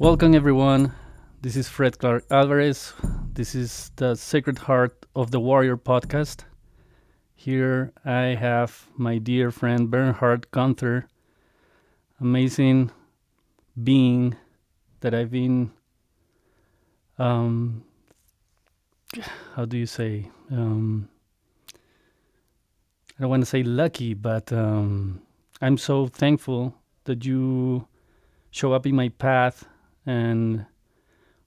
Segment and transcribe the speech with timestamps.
[0.00, 0.94] Welcome, everyone.
[1.42, 2.94] This is Fred Clark Alvarez.
[3.34, 6.44] This is the Sacred Heart of the Warrior podcast.
[7.34, 11.04] Here I have my dear friend Bernhard Guenther,
[12.18, 12.92] amazing
[13.84, 14.36] being
[15.00, 15.70] that I've been,
[17.18, 17.84] um,
[19.54, 20.30] how do you say?
[20.50, 21.10] Um,
[23.18, 25.20] I don't want to say lucky, but um,
[25.60, 27.86] I'm so thankful that you
[28.50, 29.66] show up in my path
[30.10, 30.66] and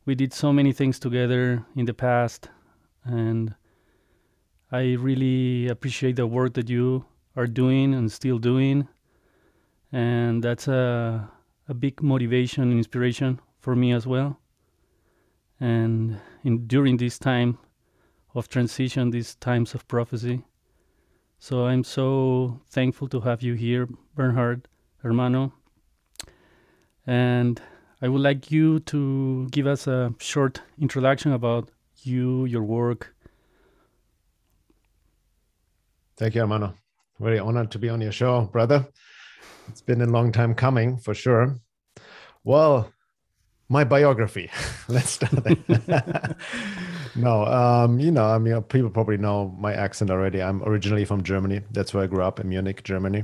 [0.06, 2.50] we did so many things together in the past
[3.04, 3.54] and
[4.72, 7.04] I really appreciate the work that you
[7.36, 8.88] are doing and still doing
[9.92, 11.30] and that's a
[11.68, 14.38] a big motivation and inspiration for me as well.
[15.60, 17.58] And in during this time
[18.36, 20.46] of transition these times of prophecy
[21.38, 24.70] so I'm so thankful to have you here Bernhard
[25.02, 25.52] hermano.
[27.06, 27.62] And
[28.04, 31.70] I would like you to give us a short introduction about
[32.02, 33.16] you, your work.
[36.18, 36.74] Thank you, hermano.
[37.22, 38.86] Very honored to be on your show, brother.
[39.70, 41.56] It's been a long time coming for sure.
[42.44, 42.92] Well,
[43.70, 44.52] my biography.
[44.90, 46.36] Let's start there.
[47.16, 50.42] no, um, you know, I mean, people probably know my accent already.
[50.42, 51.62] I'm originally from Germany.
[51.72, 53.24] That's where I grew up in Munich, Germany.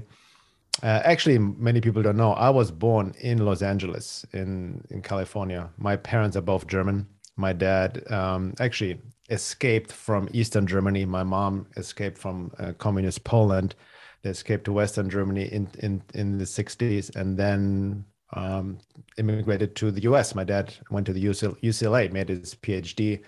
[0.81, 2.33] Uh, actually, many people don't know.
[2.33, 5.69] I was born in Los Angeles, in in California.
[5.77, 7.07] My parents are both German.
[7.35, 11.05] My dad um, actually escaped from Eastern Germany.
[11.05, 13.75] My mom escaped from uh, communist Poland.
[14.21, 18.79] They escaped to Western Germany in in in the '60s, and then um,
[19.17, 20.33] immigrated to the U.S.
[20.33, 23.21] My dad went to the UCLA, made his PhD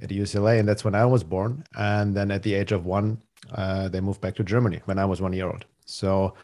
[0.00, 1.64] at UCLA, and that's when I was born.
[1.76, 5.04] And then at the age of one, uh, they moved back to Germany when I
[5.04, 5.64] was one year old.
[5.84, 6.34] So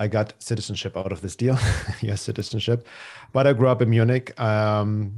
[0.00, 1.58] I got citizenship out of this deal,
[2.00, 2.86] yes, citizenship.
[3.34, 5.12] But I grew up in Munich, um,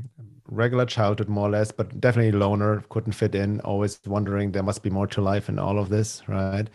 [0.48, 4.82] regular childhood more or less, but definitely loner, couldn't fit in, always wondering there must
[4.82, 6.66] be more to life in all of this, right?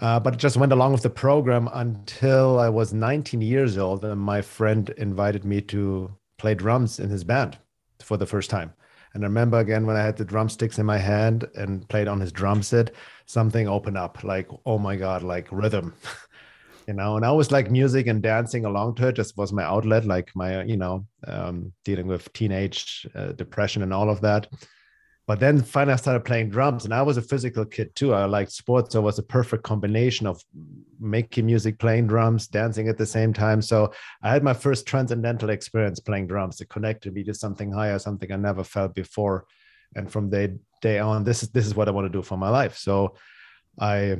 [0.00, 4.20] Uh, but just went along with the program until I was 19 years old, and
[4.20, 7.58] my friend invited me to play drums in his band
[8.00, 8.72] for the first time.
[9.14, 12.20] And I remember again when I had the drumsticks in my hand and played on
[12.20, 12.92] his drum set,
[13.26, 15.94] something opened up like, oh my God, like rhythm.
[16.90, 19.14] you know and i was like music and dancing along to it.
[19.14, 23.94] Just was my outlet like my you know um, dealing with teenage uh, depression and
[23.94, 24.48] all of that.
[25.28, 28.12] But then finally i started playing drums and i was a physical kid too.
[28.12, 30.42] I liked sports so it was a perfect combination of
[30.98, 33.62] making music playing drums dancing at the same time.
[33.62, 33.92] So
[34.24, 36.60] i had my first transcendental experience playing drums.
[36.60, 39.46] It connected me to something higher something i never felt before.
[39.94, 40.46] And from day
[40.82, 42.76] day on this is this is what i want to do for my life.
[42.76, 43.14] So
[43.78, 44.16] i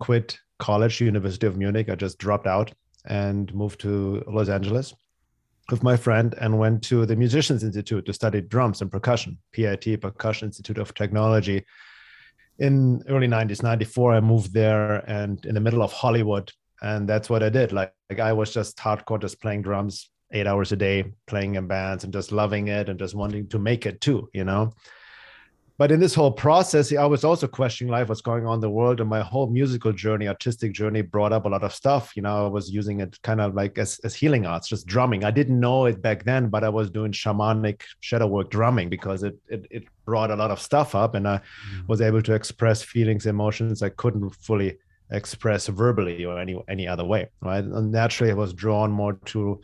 [0.00, 1.88] quit college, University of Munich.
[1.88, 2.72] I just dropped out
[3.06, 4.94] and moved to Los Angeles
[5.70, 10.00] with my friend and went to the Musicians Institute to study drums and percussion, PIT,
[10.00, 11.64] Percussion Institute of Technology.
[12.58, 16.50] In early 90s, 94, I moved there and in the middle of Hollywood.
[16.80, 17.72] And that's what I did.
[17.72, 21.66] Like, like I was just hardcore, just playing drums eight hours a day, playing in
[21.66, 24.72] bands and just loving it and just wanting to make it too, you know?
[25.78, 28.68] But in this whole process i was also questioning life what's going on in the
[28.68, 32.14] world and my whole musical journey artistic journey brought up a lot of stuff.
[32.16, 35.24] You know i was using it kind of like as, as healing arts just drumming.
[35.24, 39.22] I didn't know it back then but i was doing shamanic shadow work drumming because
[39.22, 41.86] it it, it brought a lot of stuff up and i mm-hmm.
[41.86, 44.78] was able to express feelings emotions i couldn't fully
[45.10, 47.64] express verbally or any any other way right?
[47.64, 49.60] And naturally i was drawn more to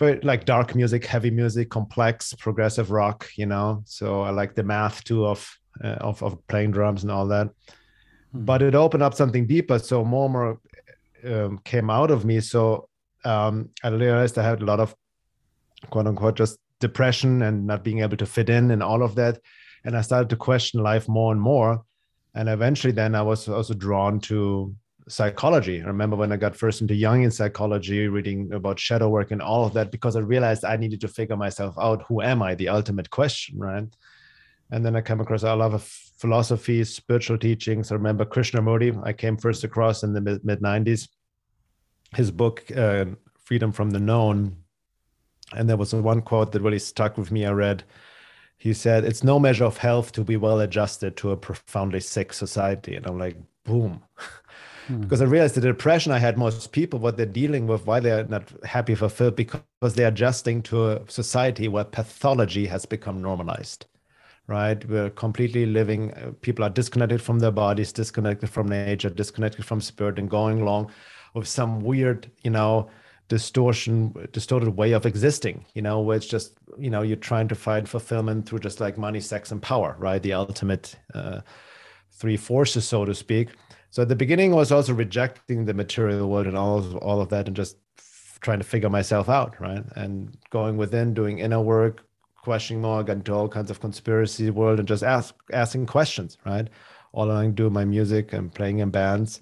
[0.00, 3.28] very like dark music, heavy music, complex, progressive rock.
[3.36, 5.48] You know, so I like the math too of
[5.84, 7.46] uh, of of playing drums and all that.
[7.46, 8.44] Mm-hmm.
[8.44, 9.78] But it opened up something deeper.
[9.78, 10.60] So more and more
[11.24, 12.40] um, came out of me.
[12.40, 12.88] So
[13.24, 14.94] um, I realized I had a lot of
[15.90, 19.38] quote unquote just depression and not being able to fit in and all of that.
[19.84, 21.84] And I started to question life more and more.
[22.34, 24.74] And eventually, then I was also drawn to
[25.10, 25.82] psychology.
[25.82, 29.64] I remember when I got first into Jungian psychology, reading about shadow work and all
[29.64, 32.04] of that, because I realized I needed to figure myself out.
[32.08, 32.54] Who am I?
[32.54, 33.88] The ultimate question, right?
[34.70, 37.90] And then I came across a lot of philosophy, spiritual teachings.
[37.90, 39.00] I remember Krishnamurti.
[39.04, 41.08] I came first across in the mid 90s.
[42.14, 43.06] His book, uh,
[43.44, 44.56] Freedom from the Known.
[45.52, 47.44] And there was one quote that really stuck with me.
[47.44, 47.82] I read,
[48.58, 52.32] he said, It's no measure of health to be well adjusted to a profoundly sick
[52.32, 52.94] society.
[52.94, 54.02] And I'm like, boom.
[54.90, 55.02] Hmm.
[55.02, 58.24] because I realized the depression I had most people, what they're dealing with, why they're
[58.24, 63.86] not happy fulfilled, because they're adjusting to a society where pathology has become normalized,
[64.48, 64.84] right?
[64.88, 69.80] We're completely living, uh, people are disconnected from their bodies, disconnected from nature, disconnected from
[69.80, 70.90] spirit, and going along
[71.34, 72.90] with some weird, you know,
[73.28, 77.54] distortion, distorted way of existing, you know, where it's just you know you're trying to
[77.54, 81.40] find fulfillment through just like money sex and power right the ultimate uh,
[82.12, 83.48] three forces so to speak
[83.90, 87.20] so at the beginning I was also rejecting the material world and all of, all
[87.20, 87.76] of that and just
[88.40, 89.84] trying to figure myself out right?
[89.96, 92.04] And going within doing inner work
[92.36, 96.68] questioning more got into all kinds of conspiracy world and just ask asking questions right?
[97.12, 99.40] All i do my music and playing in bands.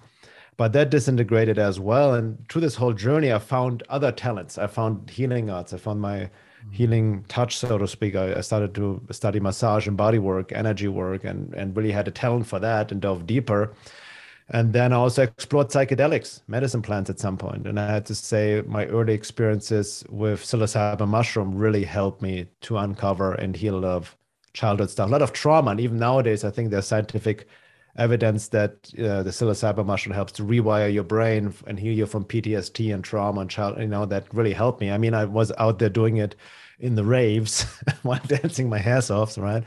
[0.57, 2.15] But that disintegrated as well.
[2.15, 4.59] And through this whole journey i found other talents.
[4.59, 5.73] I found healing arts.
[5.73, 6.73] I found my mm-hmm.
[6.73, 8.17] healing touch so to speak.
[8.17, 12.09] I, I, started to study massage and body work energy work and and really had
[12.09, 13.75] a talent for that and dove deeper
[14.51, 17.67] and then I also explored psychedelics, medicine plants at some point.
[17.67, 22.79] And I had to say, my early experiences with psilocybin mushroom really helped me to
[22.79, 24.17] uncover and heal a lot of
[24.55, 25.73] childhood stuff, a lot of trauma.
[25.73, 27.47] And even nowadays, I think there's scientific
[27.97, 32.25] evidence that uh, the psilocybin mushroom helps to rewire your brain and heal you from
[32.25, 33.79] PTSD and trauma and child.
[33.79, 34.91] You know that really helped me.
[34.91, 36.37] I mean, I was out there doing it
[36.81, 37.63] in the raves
[38.03, 39.65] while dancing my ass off, right?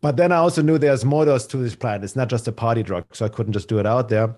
[0.00, 2.04] But then I also knew there's more to this plant.
[2.04, 4.34] It's not just a party drug, so I couldn't just do it out there.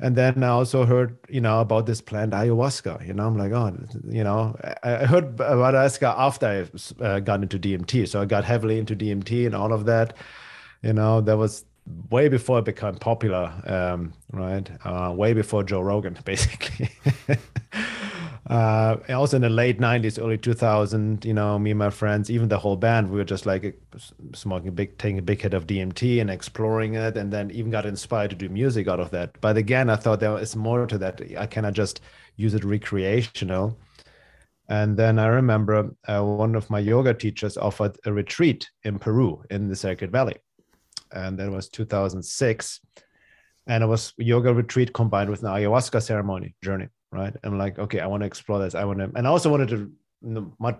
[0.00, 3.06] And then I also heard, you know, about this plant ayahuasca.
[3.06, 3.76] You know, I'm like, oh,
[4.08, 8.08] you know, I heard about ayahuasca after I uh, got into DMT.
[8.08, 10.16] So I got heavily into DMT and all of that.
[10.82, 11.64] You know, that was
[12.10, 14.68] way before it became popular, um, right?
[14.84, 16.90] Uh, way before Joe Rogan, basically.
[18.48, 22.48] Uh, also in the late 90s early 2000 you know me and my friends even
[22.48, 23.80] the whole band we were just like
[24.34, 27.70] smoking a big taking a big hit of dmt and exploring it and then even
[27.70, 29.30] got inspired to do music out of that.
[29.40, 32.00] But again i thought there is more to that i cannot just
[32.36, 33.78] use it recreational.
[34.68, 39.42] And then i remember uh, one of my yoga teachers offered a retreat in peru
[39.50, 40.36] in the sacred valley.
[41.12, 42.80] And that was 2006
[43.66, 47.34] and it was yoga retreat combined with an ayahuasca ceremony journey right?
[47.44, 48.74] I'm like, okay, I want to explore this.
[48.74, 49.92] I want to, and I also wanted to.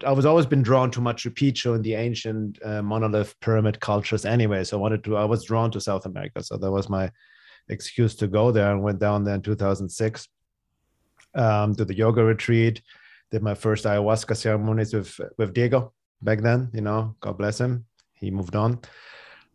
[0.05, 4.25] I was always been drawn to Machu Picchu and the ancient uh, monolith pyramid cultures
[4.25, 4.65] anyway.
[4.65, 5.17] So I wanted to.
[5.17, 7.11] I was drawn to South America, so that was my
[7.69, 8.73] excuse to go there.
[8.73, 10.29] And went down there in 2006
[11.35, 12.83] um, to the yoga retreat.
[13.31, 15.93] Did my first ayahuasca ceremonies with with Diego
[16.23, 16.71] back then.
[16.73, 17.85] You know, God bless him.
[18.15, 18.81] He moved on,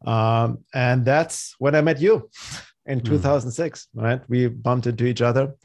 [0.06, 2.30] um, and that's when I met you
[2.86, 3.06] in mm.
[3.06, 3.88] 2006.
[3.96, 5.56] Right, we bumped into each other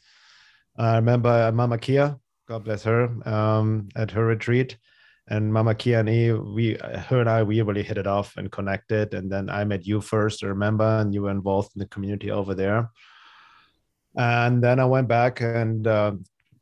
[0.76, 2.18] I remember Mama Kia,
[2.48, 4.76] God bless her, um, at her retreat.
[5.26, 8.52] And Mama Kia and he, we, her and I, we really hit it off and
[8.52, 9.14] connected.
[9.14, 12.30] And then I met you first, I remember, and you were involved in the community
[12.30, 12.90] over there.
[14.16, 16.12] And then I went back and uh,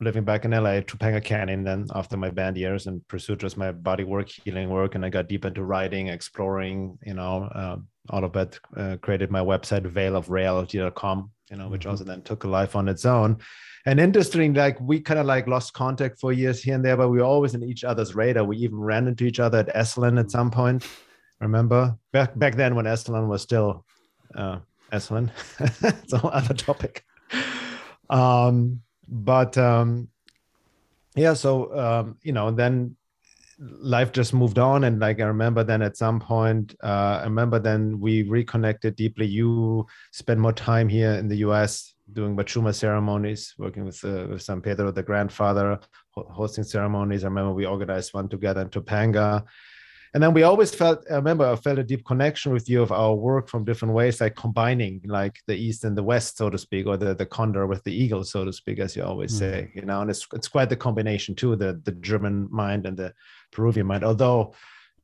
[0.00, 3.72] living back in LA, Topanga Canyon, then after my band years and pursued just my
[3.72, 4.94] body work, healing work.
[4.94, 7.76] And I got deep into writing, exploring, you know, uh,
[8.10, 11.90] all of that, uh, created my website, veilofreality.com, you know, which mm-hmm.
[11.90, 13.38] also then took a life on its own
[13.86, 17.08] and interesting like we kind of like lost contact for years here and there but
[17.08, 18.44] we were always in each other's radar.
[18.44, 20.86] We even ran into each other at Esalen at some point
[21.42, 21.98] remember?
[22.12, 23.84] Back back then when Esalen was still
[24.34, 24.58] uh
[24.92, 25.30] Esalen.
[26.02, 27.04] It's a whole other topic.
[28.08, 30.08] Um but um
[31.16, 32.96] yeah so um you know then
[33.58, 37.58] life just moved on and like i remember then at some point uh, i remember
[37.58, 39.26] then we reconnected deeply.
[39.26, 44.42] You spent more time here in the us doing Wachuma ceremonies, working with, uh, with
[44.42, 45.78] San Pedro, the grandfather,
[46.10, 47.24] ho- hosting ceremonies.
[47.24, 49.44] I remember we organized one together in Topanga.
[50.14, 52.92] And then we always felt, I remember I felt a deep connection with you of
[52.92, 56.58] our work from different ways, like combining like the East and the West, so to
[56.58, 59.38] speak, or the, the condor with the eagle, so to speak, as you always mm.
[59.38, 62.96] say, you know, and it's, it's quite the combination too, the, the German mind and
[62.96, 63.14] the
[63.52, 64.52] Peruvian mind, although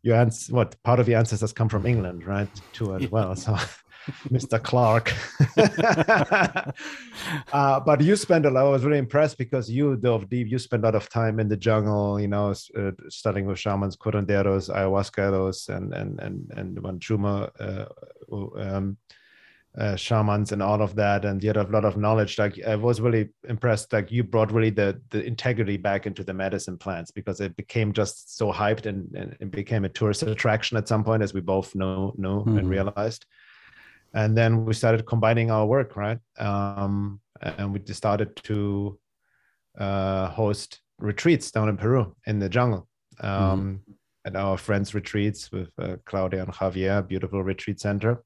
[0.02, 2.48] your answer, what part of your ancestors come from England, right?
[2.74, 3.34] Too as well.
[3.34, 3.56] So
[4.30, 4.62] Mr.
[4.62, 5.12] Clark.
[7.52, 8.66] uh, but you spent a lot.
[8.66, 10.48] I was really impressed because you dove deep.
[10.48, 13.96] You spent a lot of time in the jungle, you know, uh, studying with shamans,
[13.96, 18.96] curanderos, ayahuascados, and and and and Wachuma uh, um,
[19.78, 21.24] uh, shamans, and all of that.
[21.24, 22.38] And you had a lot of knowledge.
[22.38, 23.92] Like I was really impressed.
[23.92, 27.92] Like you brought really the the integrity back into the medicine plants because it became
[27.92, 31.40] just so hyped and, and it became a tourist attraction at some point, as we
[31.40, 32.58] both know know mm-hmm.
[32.58, 33.26] and realized
[34.14, 36.18] and then we started combining our work right?
[36.38, 38.98] Um, and we started to
[39.78, 42.88] uh, host retreats down in peru in the jungle.
[43.20, 43.92] Um, mm-hmm.
[44.26, 48.22] at our friends retreats with uh, claudia and javier beautiful retreat center.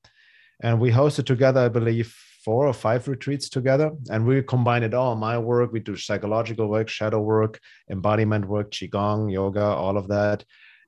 [0.62, 3.92] And we hosted together i believe four or five retreats together.
[4.10, 7.60] And we combine it all my work we do psychological work shadow work
[7.90, 10.44] embodiment work qigong yoga all of that.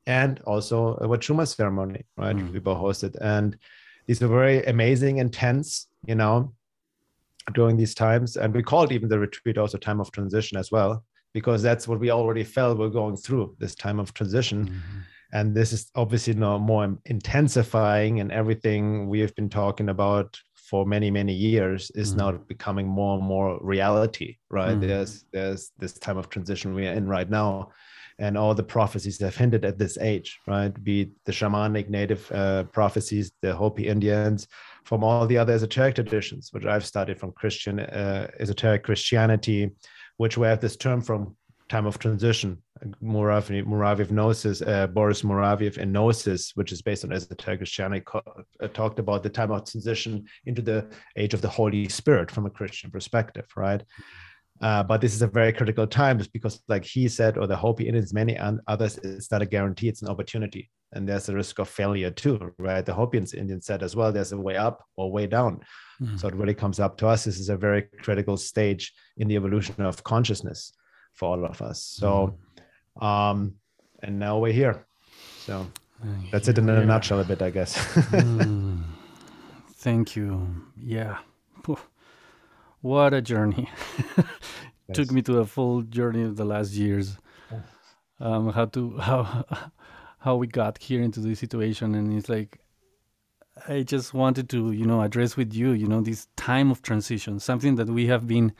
[0.06, 2.36] And also a wachuma ceremony right?
[2.36, 2.52] Mm.
[2.52, 3.16] we both hosted.
[3.20, 3.56] And
[4.06, 6.52] these were very amazing, intense, you know,
[7.54, 8.36] during these times.
[8.36, 12.00] And we called even the retreat also time of transition as well, because that's what
[12.00, 14.66] we already felt we're going through this time of transition.
[14.66, 14.98] Mm-hmm.
[15.32, 20.86] and this is obviously now more intensifying and everything we have been talking about for
[20.86, 22.18] many many years is mm.
[22.18, 24.80] now becoming more and more reality right mm.
[24.80, 27.70] there's there's this time of transition we are in right now
[28.18, 32.30] and all the prophecies have hinted at this age right be it the shamanic native
[32.32, 34.46] uh, prophecies the hopi indians
[34.84, 39.70] from all the other esoteric traditions which i've studied from christian uh, esoteric christianity
[40.16, 41.36] which we have this term from
[41.68, 42.58] time of transition.
[43.02, 48.68] Mouravieff, Mouravieff Gnosis, uh, Boris Mouravieff in Gnosis, which is based on esoteric Christianity, uh,
[48.68, 52.50] talked about the time of transition into the age of the Holy Spirit from a
[52.50, 53.82] Christian perspective, right?
[54.60, 57.56] Uh, but this is a very critical time just because, like he said, or the
[57.56, 60.70] Hopi Indians, many others, it's not a guarantee, it's an opportunity.
[60.92, 62.86] And there's a risk of failure too, right?
[62.86, 65.60] The Hopi Indians said as well, there's a way up or way down.
[66.00, 66.16] Mm-hmm.
[66.16, 67.24] So it really comes up to us.
[67.24, 70.72] This is a very critical stage in the evolution of consciousness
[71.14, 71.82] for all of us.
[71.82, 72.38] So,
[73.00, 73.04] mm.
[73.04, 73.54] um,
[74.02, 74.86] and now we're here.
[75.40, 75.66] So
[76.30, 77.76] that's it in a nutshell, a bit, I guess.
[77.94, 78.82] mm.
[79.76, 80.64] Thank you.
[80.76, 81.18] Yeah.
[82.84, 83.70] What a journey.
[84.18, 84.26] yes.
[84.92, 87.16] Took me to a full journey of the last years.
[88.20, 89.46] Um, how to how
[90.18, 92.60] how we got here into this situation, and it's like
[93.66, 97.40] I just wanted to you know address with you you know this time of transition,
[97.40, 98.52] something that we have been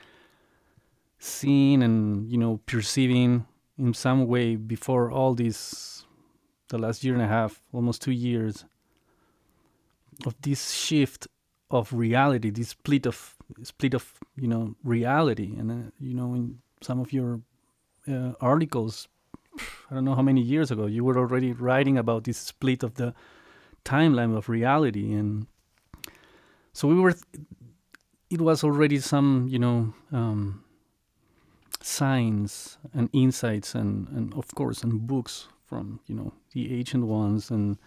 [1.18, 3.44] seeing and you know perceiving
[3.76, 6.06] in some way before all this
[6.68, 8.64] the last year and a half almost two years
[10.24, 11.28] of this shift
[11.70, 15.54] of reality this split of split of you know reality.
[15.58, 17.40] And uh, you know in some of your
[18.06, 19.08] uh, articles
[19.90, 22.96] i don't know how many years ago you were already writing about this split of
[22.96, 23.14] the
[23.84, 25.12] timeline of reality.
[25.12, 25.46] And
[26.72, 27.14] so we were
[28.30, 30.64] it was already some you know um,
[31.80, 37.50] signs and insights and, and of course and books from you know the ancient ones.
[37.50, 37.78] And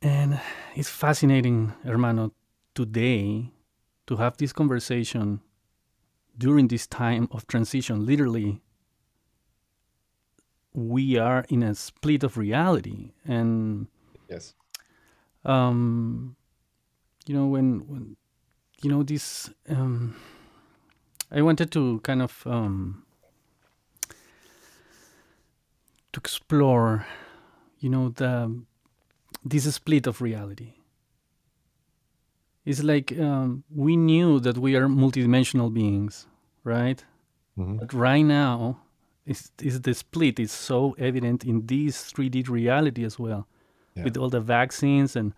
[0.00, 0.40] and
[0.74, 2.32] it's fascinating hermano
[2.74, 3.52] today
[4.12, 5.40] to have this conversation
[6.36, 8.04] during this time of transition.
[8.04, 8.60] Literally
[10.74, 13.12] we are in a split of reality.
[13.24, 13.86] And
[14.28, 14.54] yes.
[15.44, 16.36] um
[17.26, 18.16] you know when when
[18.82, 20.14] you know this um
[21.30, 23.06] I wanted to kind of um,
[26.12, 27.06] to explore,
[27.80, 28.60] you know, the
[29.42, 30.74] this split of reality.
[32.64, 36.26] It's like um, we knew that we are multidimensional beings,
[36.64, 37.04] right?
[37.58, 37.78] Mm-hmm.
[37.78, 38.80] But right now,
[39.26, 43.48] is is the split is so evident in this 3D reality as well,
[43.94, 44.04] yeah.
[44.04, 45.32] with all the vaccines and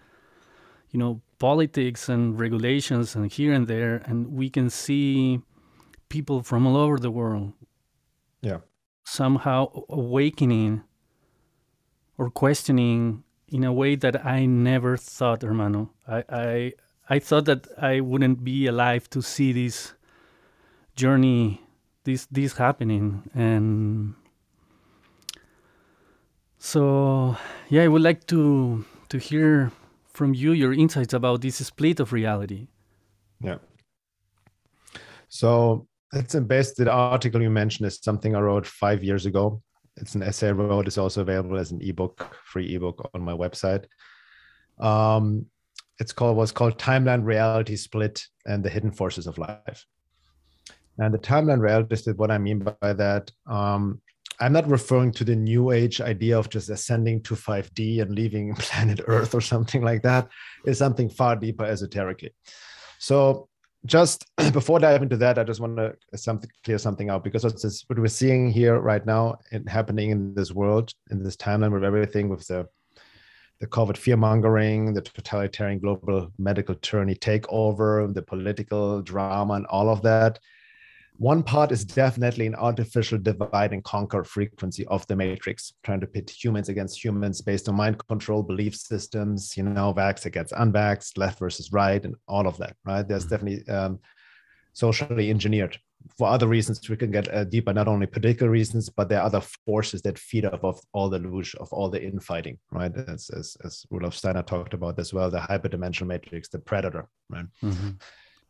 [0.91, 5.41] you know politics and regulations and here and there, and we can see
[6.09, 7.53] people from all over the world
[8.43, 8.59] yeah
[9.05, 10.83] somehow awakening
[12.17, 15.91] or questioning in a way that I never thought, hermano.
[16.09, 16.73] I, I
[17.09, 19.93] I thought that I wouldn't be alive to see this
[20.97, 21.61] journey,
[22.05, 24.15] this this happening, and
[26.59, 27.37] so
[27.69, 29.71] yeah, I would like to to hear
[30.09, 32.69] from you your insights about this split of reality.
[33.41, 33.59] Yeah.
[35.29, 39.61] So it's based the article you mentioned is something I wrote five years ago.
[39.97, 40.87] It's an essay I wrote.
[40.87, 43.87] It's also available as an ebook, free ebook on my website.
[44.79, 45.47] Um,
[46.01, 49.87] it's called what's called Timeline Reality Split and the Hidden Forces of Life.
[50.99, 54.01] And the timeline reality split, what I mean by that, um,
[54.41, 58.55] I'm not referring to the new age idea of just ascending to 5D and leaving
[58.59, 60.29] planet Earth or something like that.
[60.65, 62.35] It's something far deeper esoterically.
[62.99, 63.49] So
[63.87, 67.45] just before dive into that, I just want to something clear something out because
[67.89, 71.85] what we're seeing here right now and happening in this world, in this timeline with
[71.85, 72.67] everything with the
[73.61, 79.89] the COVID fear mongering, the totalitarian global medical tyranny takeover, the political drama, and all
[79.89, 80.39] of that
[81.19, 86.09] one part is definitely an artificial divide and conquer frequency of the matrix, trying to
[86.09, 91.17] pit humans against humans based on mind control belief systems, you know, vax against unvaxxed,
[91.17, 93.07] left versus right, and all of that, right?
[93.07, 93.31] There's mm-hmm.
[93.31, 94.01] definitely um,
[94.73, 95.79] socially engineered.
[96.19, 99.27] For other reasons, we can get uh, deeper, not only political reasons, but there are
[99.27, 102.93] other forces that feed off of all the loosh, of all the infighting, right?
[103.09, 107.47] As, as, as Rudolf Steiner talked about as well, the hyperdimensional matrix, the predator, right?
[107.63, 107.91] Mm-hmm.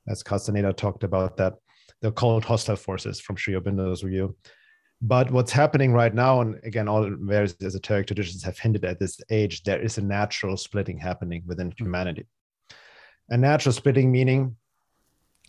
[0.09, 1.55] As Castaneda talked about that
[2.05, 4.37] they're called hostile forces from Sri Aurobindo's review.
[5.01, 9.21] But what's happening right now, and again, all various esoteric traditions have hinted at this
[9.31, 11.85] age, there is a natural splitting happening within hmm.
[11.85, 12.27] humanity.
[13.31, 14.57] A natural splitting meaning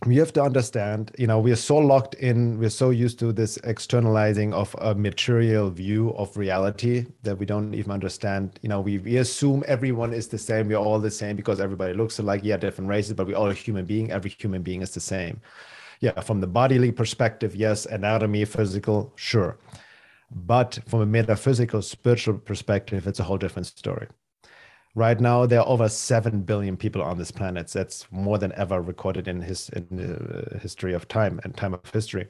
[0.04, 3.32] we have to understand you know we are so locked in we're so used to
[3.32, 8.58] this externalizing of a material view of reality that we don't even understand.
[8.60, 11.94] You know we, we assume everyone is the same we're all the same because everybody
[11.94, 12.42] looks alike.
[12.44, 14.10] Yeah different races but we're all a human being.
[14.10, 15.40] Every human being is the same.
[16.00, 17.86] Yeah from the bodily perspective yes.
[17.86, 19.58] Anatomy physical sure.
[20.30, 24.08] But from a metaphysical spiritual perspective it's a whole different story
[24.96, 27.68] Right now, there are over seven billion people on this planet.
[27.68, 31.90] That's more than ever recorded in his in the history of time and time of
[31.92, 32.28] history.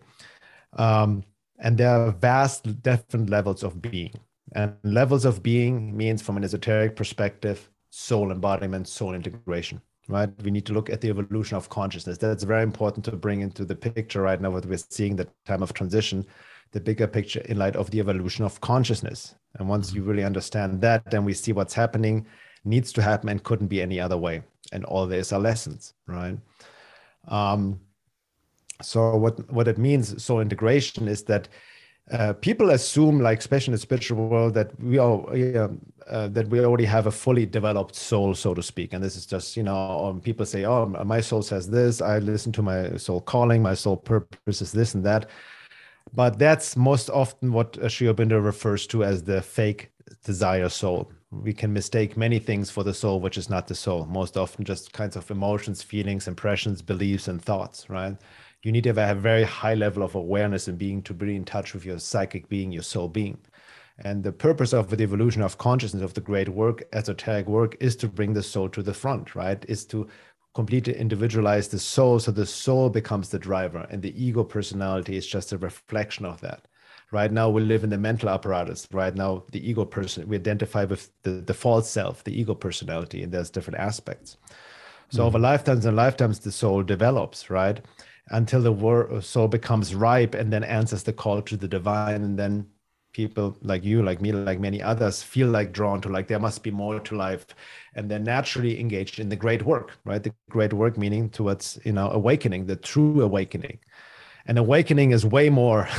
[0.73, 1.23] Um,
[1.61, 4.15] and there are vast different levels of being.
[4.57, 9.81] And levels of being means, from an esoteric perspective, soul embodiment, soul integration.
[10.09, 10.31] Right?
[10.43, 12.19] We need to look at the evolution of consciousness.
[12.19, 14.51] That's very important to bring into the picture right now.
[14.51, 16.27] What we're seeing, the time of transition,
[16.73, 19.37] the bigger picture in light of the evolution of consciousness.
[19.55, 22.27] And once you really understand that, then we see what's happening
[22.67, 24.43] needs to happen and couldn't be any other way.
[24.73, 26.39] And all this are lessons, right?
[27.29, 27.81] Um,
[28.83, 31.49] so what what it means, soul integration, is that
[32.13, 35.71] uh, people assume, like especially in the spiritual world, that we are
[36.09, 38.93] uh, that we already have a fully developed soul, so to speak.
[38.93, 42.01] And this is just you know, um, people say, "Oh, my soul says this.
[42.01, 43.63] I listen to my soul calling.
[43.63, 45.29] My soul purpose is this and that."
[46.15, 49.91] But that's most often what Sri Aurobindo refers to as the fake
[50.25, 51.11] desire soul
[51.43, 54.07] we can mistake many things for the soul, which is not the soul.
[54.07, 58.17] Most often, just kinds of emotions, feelings, impressions, beliefs, and thoughts, right?
[58.63, 61.45] You need to have a very high level of awareness and being to be in
[61.45, 63.39] touch with your psychic being, your soul being.
[63.99, 67.97] And the purpose of the evolution of consciousness, of the great work, esoteric work, is
[67.97, 69.65] to bring the soul to the front, right?
[69.69, 70.09] Is to
[70.55, 75.27] completely individualize the soul so the soul becomes the driver and the ego personality is
[75.27, 76.67] just a reflection of that
[77.17, 78.87] Right now, we live in the mental apparatus.
[78.93, 83.23] Right now, the ego person, we identify with the, the false self, the ego personality,
[83.23, 84.37] and there's different aspects.
[85.09, 85.27] So mm-hmm.
[85.29, 87.81] over lifetimes and lifetimes, the soul develops, right?
[88.29, 92.23] Until the wor- soul becomes ripe and then answers the call to the divine.
[92.23, 92.67] And then
[93.15, 96.63] people like you, like me, like many others feel like drawn to like there must
[96.63, 97.47] be more to life.
[97.95, 100.23] And they're naturally engaged in the great work, right?
[100.23, 103.79] The great work meaning towards, you know, awakening, the true awakening.
[104.45, 105.89] And awakening is way more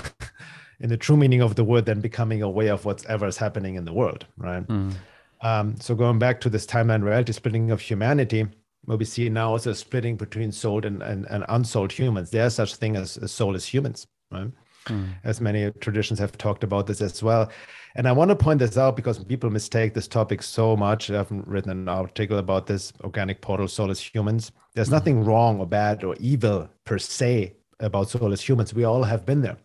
[0.80, 3.86] in the true meaning of the word than becoming aware of whatever is happening in
[3.86, 4.66] the world, right?
[4.68, 4.94] Mm.
[5.42, 8.48] Um, so going back to this timeline reality splitting of humanity,
[8.86, 12.30] what we see now is a splitting between souled and, and, and unsouled humans.
[12.30, 14.52] There's such thing as, as soulless humans, right?
[14.86, 15.10] Mm.
[15.24, 17.52] As many traditions have talked about this as well.
[17.96, 21.10] And I want to point this out because people mistake this topic so much.
[21.10, 24.52] I've written an article about this organic portal, soulless humans.
[24.76, 24.94] There's mm.
[24.94, 28.74] nothing wrong or bad or evil per se about soulless humans.
[28.74, 29.58] We all have been there.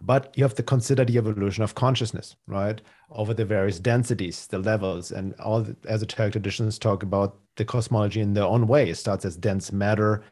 [0.00, 2.80] But you have to consider the evolution of consciousness, right?
[3.10, 8.20] Over the various densities, the levels, and all the esoteric traditions talk about the cosmology
[8.20, 8.90] in their own way.
[8.90, 10.22] It starts as dense matter,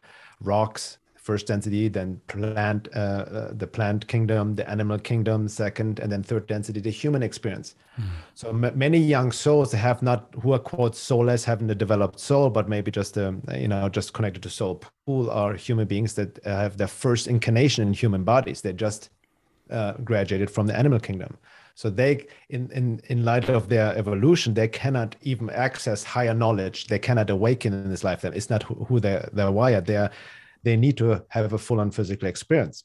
[0.41, 6.13] rocks, first density, then plant, uh, uh, the plant kingdom, the animal kingdom, second, and
[6.13, 7.75] then third density, the human experience.
[7.99, 8.05] Mm.
[8.35, 12.49] So m- many young souls have not, who are quote soulless, haven't a developed soul,
[12.49, 16.39] but maybe just, um, you know, just connected to soul pool are human beings that
[16.45, 18.61] have their first incarnation in human bodies.
[18.61, 19.11] They just
[19.71, 21.37] uh, graduated from the animal kingdom.
[21.75, 26.87] So they, in, in in light of their evolution, they cannot even access higher knowledge.
[26.87, 28.33] They cannot awaken in this lifetime.
[28.35, 29.85] It's not who, who they're they're wired.
[29.85, 30.11] They, are,
[30.63, 32.85] they need to have a full on physical experience.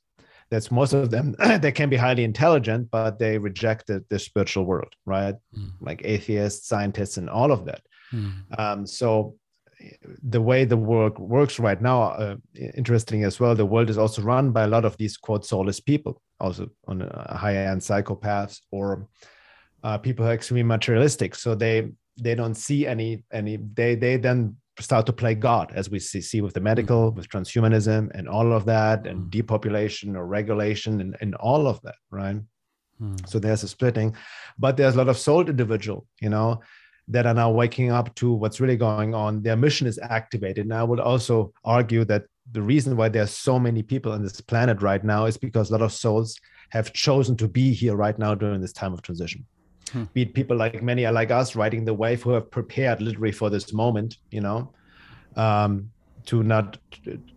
[0.50, 1.36] That's most of them.
[1.62, 5.36] they can be highly intelligent, but they reject the, the spiritual world, right?
[5.58, 5.72] Mm.
[5.80, 7.82] Like atheists, scientists, and all of that.
[8.12, 8.60] Mm.
[8.60, 9.36] Um, so
[10.22, 12.36] the way the work works right now, uh,
[12.76, 13.56] interesting as well.
[13.56, 16.99] The world is also run by a lot of these quote soulless people also on
[17.30, 19.08] high-end psychopaths or
[19.84, 24.17] uh, people who are extremely materialistic so they they don't see any any they they
[24.17, 27.17] then start to play god as we see, see with the medical mm-hmm.
[27.17, 29.30] with transhumanism and all of that and mm-hmm.
[29.30, 32.38] depopulation or regulation and, and all of that right
[33.01, 33.30] mm.
[33.30, 34.15] so there's a splitting
[34.58, 36.60] but there's a lot of soul individual you know
[37.08, 40.73] that are now waking up to what's really going on their mission is activated and
[40.73, 44.81] i would also argue that the reason why there's so many people on this planet
[44.81, 48.35] right now is because a lot of souls have chosen to be here right now
[48.35, 49.45] during this time of transition.
[49.91, 50.03] Hmm.
[50.13, 53.31] Be it people like many are like us riding the wave who have prepared literally
[53.31, 54.73] for this moment, you know,
[55.35, 55.89] um,
[56.25, 56.77] to not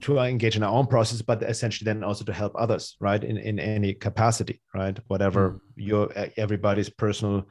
[0.02, 3.38] to engage in our own process, but essentially then also to help others, right, in
[3.38, 5.80] in any capacity, right, whatever hmm.
[5.80, 7.46] your everybody's personal,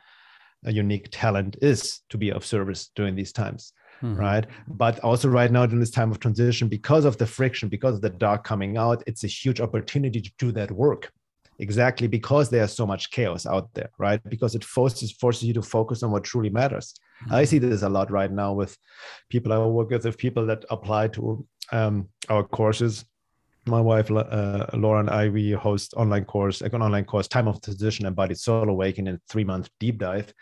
[0.65, 3.73] uh, unique talent is to be of service during these times
[4.03, 4.19] mm-hmm.
[4.19, 4.45] right?
[4.67, 8.01] But also right now in this time of transition, because of the friction, because of
[8.01, 11.11] the dark coming out, it's a huge opportunity to do that work.
[11.59, 14.19] Exactly because there's so much chaos out there, right?
[14.27, 16.95] Because it forces forces you to focus on what truly matters.
[17.25, 17.35] Mm-hmm.
[17.35, 18.75] I see this a lot right now with
[19.29, 23.05] people I work with, with people that apply to um, our courses
[23.65, 27.47] my wife uh, Laura and I we host online course, like an online course, Time
[27.47, 30.33] of Transition Embodied Soul Awakening, three month deep dive.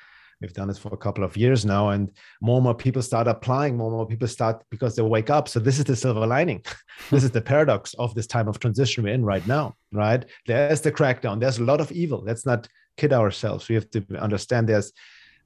[0.42, 3.28] We've done this for a couple of years now, and more and more people start
[3.28, 3.78] applying.
[3.78, 5.48] More and more people start because they wake up.
[5.48, 6.64] So this is the silver lining.
[7.12, 9.76] this is the paradox of this time of transition we're in right now.
[9.92, 10.26] Right?
[10.48, 11.40] There's the crackdown.
[11.40, 12.24] There's a lot of evil.
[12.26, 13.70] Let's not kid ourselves.
[13.70, 14.92] We have to understand there's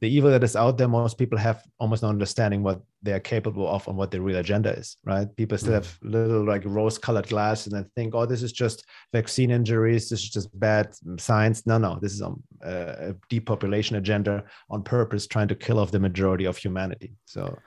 [0.01, 3.19] the evil that is out there, most people have almost no understanding what they are
[3.19, 5.33] capable of and what their real agenda is, right?
[5.35, 9.51] People still have little like rose colored glasses and think, oh, this is just vaccine
[9.51, 10.09] injuries.
[10.09, 11.65] This is just bad science.
[11.65, 15.99] No, no, this is um, a depopulation agenda on purpose, trying to kill off the
[15.99, 17.13] majority of humanity.
[17.25, 17.57] So,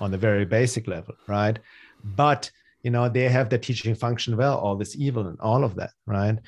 [0.00, 1.58] on the very basic level, right?
[2.04, 2.50] But,
[2.82, 5.90] you know, they have the teaching function well, all this evil and all of that,
[6.06, 6.38] right?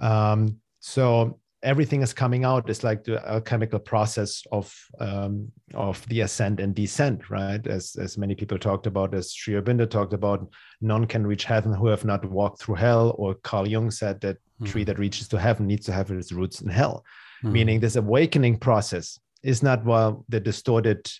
[0.00, 6.20] Um, so everything is coming out it's like the alchemical process of um, of the
[6.20, 10.48] ascent and descent right as as many people talked about as Sri Aurobindo talked about
[10.80, 14.38] none can reach heaven who have not walked through hell or Carl Jung said that
[14.60, 14.66] mm.
[14.66, 17.04] tree that reaches to heaven needs to have its roots in hell
[17.42, 17.52] mm.
[17.52, 21.10] meaning this awakening process is not what the distorted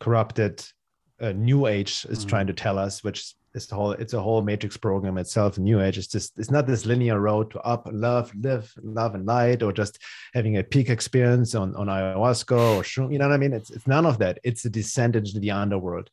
[0.00, 0.64] corrupted
[1.20, 2.28] uh, new age is mm.
[2.28, 5.80] trying to tell us which it's the whole it's a whole matrix program itself new
[5.80, 9.62] age it's just it's not this linear road to up love live love and light
[9.62, 9.98] or just
[10.34, 13.70] having a peak experience on, on ayahuasca or shroom, you know what i mean it's,
[13.70, 16.08] it's none of that it's a descent into the underworld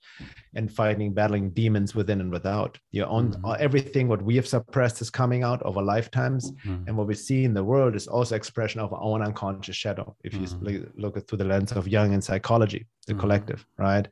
[0.56, 3.54] and fighting battling demons within and without your own mm-hmm.
[3.60, 6.84] everything what we have suppressed is coming out over lifetimes mm-hmm.
[6.88, 10.16] and what we see in the world is also expression of our own unconscious shadow
[10.24, 10.84] if you mm-hmm.
[11.02, 13.22] look at through the lens of jung and psychology the mm-hmm.
[13.22, 14.08] collective right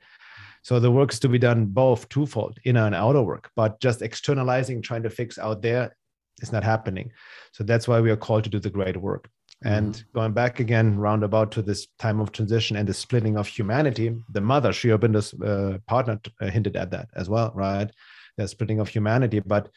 [0.67, 4.01] so the work is to be done both twofold, inner and outer work, but just
[4.01, 5.95] externalizing, trying to fix out there
[6.41, 7.10] is not happening.
[7.53, 9.30] So that's why we are called to do the great work.
[9.63, 10.19] And mm-hmm.
[10.19, 14.41] going back again, roundabout to this time of transition and the splitting of humanity, the
[14.41, 17.89] mother, Sri Aurobindo's uh, partner, uh, hinted at that as well, right?
[18.36, 19.69] The splitting of humanity, but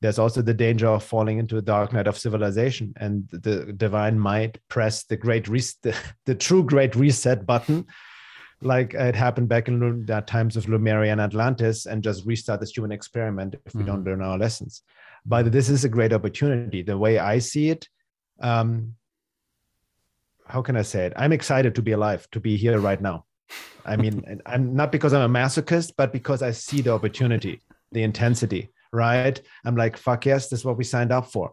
[0.00, 4.16] there's also the danger of falling into a dark night of civilization, and the divine
[4.16, 7.84] might press the great, res- the, the true great reset button
[8.62, 12.70] like it happened back in the times of Lemuria and Atlantis and just restart this
[12.70, 13.88] human experiment if we mm-hmm.
[13.88, 14.82] don't learn our lessons.
[15.24, 16.82] But this is a great opportunity.
[16.82, 17.88] The way I see it,
[18.40, 18.94] um,
[20.46, 21.12] how can I say it?
[21.16, 23.24] I'm excited to be alive, to be here right now.
[23.84, 27.60] I mean, I'm not because I'm a masochist, but because I see the opportunity,
[27.92, 29.40] the intensity, right?
[29.64, 31.52] I'm like, fuck yes, this is what we signed up for.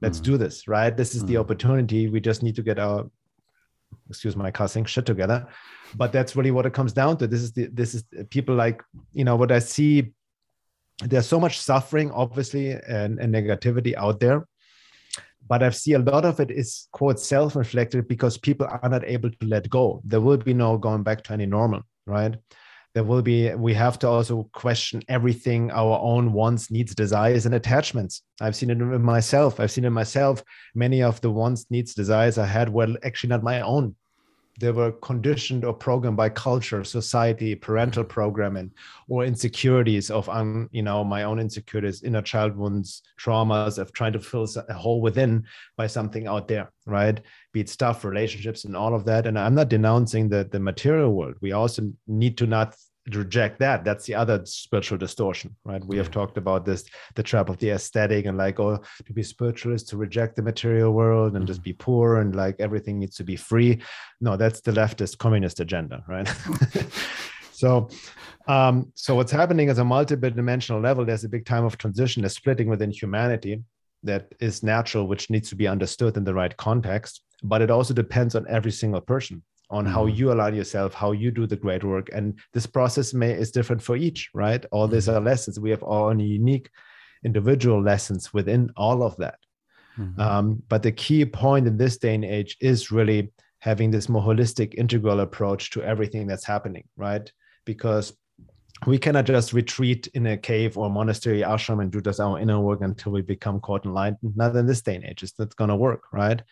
[0.00, 0.32] Let's mm-hmm.
[0.32, 0.94] do this, right?
[0.94, 1.32] This is mm-hmm.
[1.32, 2.08] the opportunity.
[2.08, 3.10] We just need to get our,
[4.08, 5.46] excuse my cussing, shit together.
[5.96, 7.26] But that's really what it comes down to.
[7.26, 10.12] This is the, this is people like you know what i see
[11.02, 14.46] there's so much suffering obviously and, and negativity out there.
[15.46, 19.30] But i see a lot of it is quote self-inflicted because people are not able
[19.30, 20.00] to let go.
[20.04, 22.36] There will be no going back to any normal right
[22.94, 27.54] there will be we have to also question everything our own wants needs desires and
[27.54, 28.22] attachments.
[28.40, 29.58] I've seen it myself.
[29.58, 30.42] I've seen it myself.
[30.74, 33.96] Many of the wants needs desires i had were actually not my own.
[34.60, 38.70] They were conditioned or programmed by culture society parental programming
[39.08, 44.12] or insecurities of um, you know my own insecurities inner child wounds traumas of trying
[44.12, 45.44] to fill a hole within
[45.76, 47.20] by something out there right?
[47.52, 49.26] Be it stuff relationships and all of that.
[49.26, 51.34] And i'm not denouncing the the material world.
[51.40, 52.76] We also need to not
[53.12, 53.84] reject that.
[53.84, 55.84] That's the other spiritual distortion right?
[55.84, 56.02] We yeah.
[56.02, 59.74] have talked about this the trap of the aesthetic and like oh to be spiritual
[59.74, 61.46] is to reject the material world and mm-hmm.
[61.46, 63.80] just be poor and like everything needs to be free.
[64.20, 66.28] No that's the leftist communist agenda right?
[67.56, 67.88] So
[68.48, 72.24] um so what's happening is a multiple dimensional level there's a big time of transition
[72.24, 73.62] a splitting within humanity
[74.02, 77.94] that is natural which needs to be understood in the right context but it also
[77.94, 80.16] depends on every single person on how mm-hmm.
[80.16, 82.08] you align yourself how you do the great work.
[82.12, 84.64] And this process may is different for each right?
[84.70, 85.18] All these mm-hmm.
[85.18, 85.58] are lessons.
[85.58, 86.70] We have our own unique
[87.24, 89.38] individual lessons within all of that.
[89.98, 90.20] Mm-hmm.
[90.20, 94.20] um, but the key point in this day and age is really having this more
[94.20, 97.30] holistic integral approach to everything that's happening right?
[97.64, 98.12] Because
[98.86, 102.58] we cannot just retreat in a cave or monastery ashram and do just our inner
[102.58, 105.22] work until we become caught enlightened not in this day and age.
[105.22, 106.42] It's not going to work right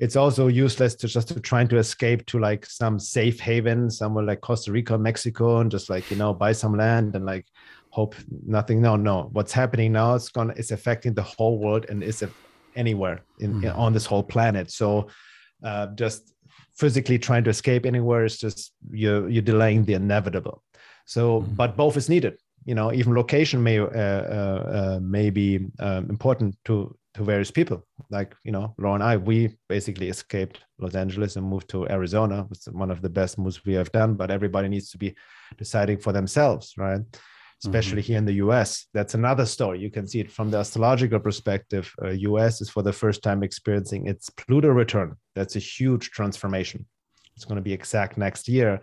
[0.00, 4.24] it's also useless to just to trying to escape to like some safe haven somewhere
[4.24, 7.46] like costa rica mexico and just like you know buy some land and like
[7.90, 8.14] hope
[8.46, 12.24] nothing no no what's happening now it's gonna it's affecting the whole world and is
[12.74, 13.64] anywhere in, mm.
[13.64, 15.06] in, on this whole planet so
[15.64, 16.32] uh, just
[16.74, 20.62] physically trying to escape anywhere is just you're you're delaying the inevitable
[21.04, 21.56] so mm.
[21.56, 26.08] but both is needed you know even location may uh, uh, uh may be um,
[26.08, 27.86] important to to various people.
[28.10, 32.46] Like, you know, Laura and I, we basically escaped Los Angeles and moved to Arizona.
[32.50, 35.14] It's one of the best moves we have done, but everybody needs to be
[35.58, 37.00] deciding for themselves, right?
[37.62, 38.12] especially mm-hmm.
[38.12, 38.86] here in the US.
[38.94, 39.80] That's another story.
[39.80, 41.92] You can see it from the astrological perspective.
[42.02, 45.16] Uh, US is for the first time experiencing its Pluto return.
[45.34, 46.86] That's a huge transformation.
[47.36, 48.80] It's going to be exact next year.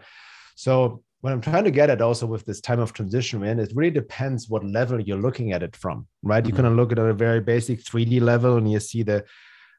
[0.55, 3.71] So what I'm trying to get at also with this time of transition, man, it
[3.75, 6.43] really depends what level you're looking at it from, right?
[6.43, 6.49] Mm-hmm.
[6.49, 9.25] You can look at a very basic 3D level and you see the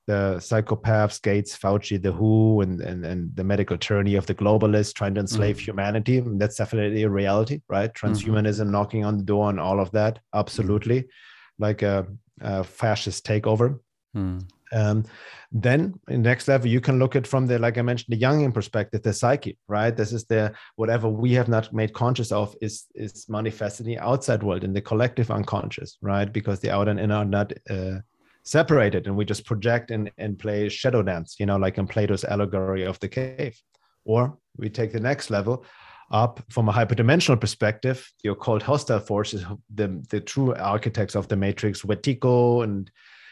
[0.09, 4.95] the psychopaths, Gates, Fauci, the WHO, and, and, and the medical tyranny of the globalists
[4.95, 5.65] trying to enslave mm-hmm.
[5.65, 6.17] humanity.
[6.17, 7.93] And that's definitely a reality, right?
[7.93, 8.15] Mm-hmm.
[8.15, 8.71] Transhumanism mm-hmm.
[8.71, 10.19] knocking on the door and all of that.
[10.35, 11.03] Absolutely.
[11.03, 11.63] Mm-hmm.
[11.63, 12.07] Like a,
[12.41, 13.81] a, fascist takeover.
[14.17, 14.49] Mm.
[14.73, 15.05] Um,
[15.51, 18.23] then in the next level, you can look at from the, like I mentioned, the
[18.23, 19.97] Jungian perspective, the psyche, right?
[19.97, 23.99] This is the whatever we have not made conscious of is is manifested in the
[23.99, 26.31] outside world, in the collective unconscious, right?
[26.31, 28.01] Because the outer and inner are not uh,
[28.49, 32.25] separated and we just project and, and play shadow dance, you know, like in Plato's
[32.25, 33.61] allegory of the cave.
[34.05, 35.65] Or we take the next level
[36.11, 41.37] up from a hyperdimensional perspective, your occult hostile forces, the, the true architects of the
[41.37, 42.91] matrix, Wetiko and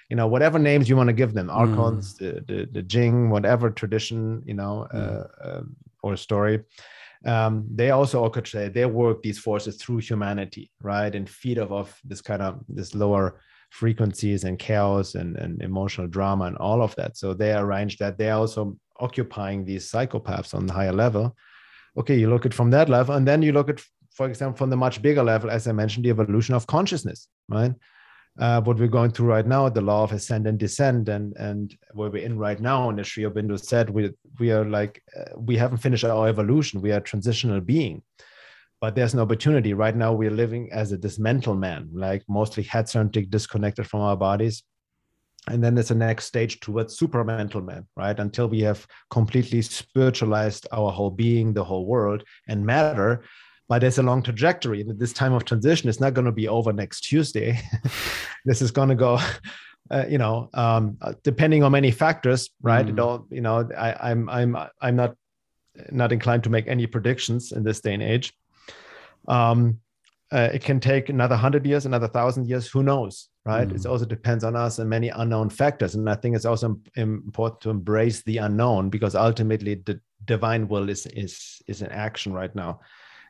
[0.08, 2.18] you know, whatever names you want to give them, archons, mm.
[2.18, 4.96] the, the, the Jing, whatever tradition, you know, mm.
[4.96, 5.62] uh, uh,
[6.02, 6.62] or story.
[7.24, 11.12] Um, they also orchestrate, they work these forces through humanity, right?
[11.12, 13.40] And feed off of this kind of this lower
[13.70, 17.16] frequencies and chaos and, and emotional drama and all of that.
[17.16, 21.36] So they arrange that they're also occupying these psychopaths on the higher level.
[21.96, 23.80] Okay, you look at from that level, and then you look at,
[24.12, 27.74] for example, from the much bigger level, as I mentioned, the evolution of consciousness, right?
[28.38, 31.76] Uh, what we're going through right now, the law of ascend and descend, and and
[31.92, 35.38] where we're in right now, and as Sri Aurobindo said, we we are like uh,
[35.38, 36.82] we haven't finished our evolution.
[36.82, 38.02] We are transitional being,
[38.80, 39.72] but there's an opportunity.
[39.72, 44.62] Right now we're living as a dismantled man like mostly head-centric disconnected from our bodies.
[45.48, 48.18] And then there's a next stage towards supramental man right?
[48.18, 53.22] Until we have completely spiritualized our whole being the whole world and matter
[53.68, 56.48] but there's a long trajectory and this time of transition is not going to be
[56.48, 57.58] over next tuesday
[58.44, 59.18] this is going to go
[59.90, 62.90] uh, you know um, uh, depending on many factors right mm.
[62.90, 65.16] it all you know I, i'm i'm i'm not
[65.90, 68.32] not inclined to make any predictions in this day and age
[69.28, 69.80] um,
[70.32, 72.68] uh, it can take another hundred years, another thousand years.
[72.68, 73.68] Who knows, right?
[73.68, 73.76] Mm.
[73.76, 75.94] It also depends on us and many unknown factors.
[75.94, 80.88] And I think it's also important to embrace the unknown because ultimately the divine will
[80.88, 82.80] is is is in action right now.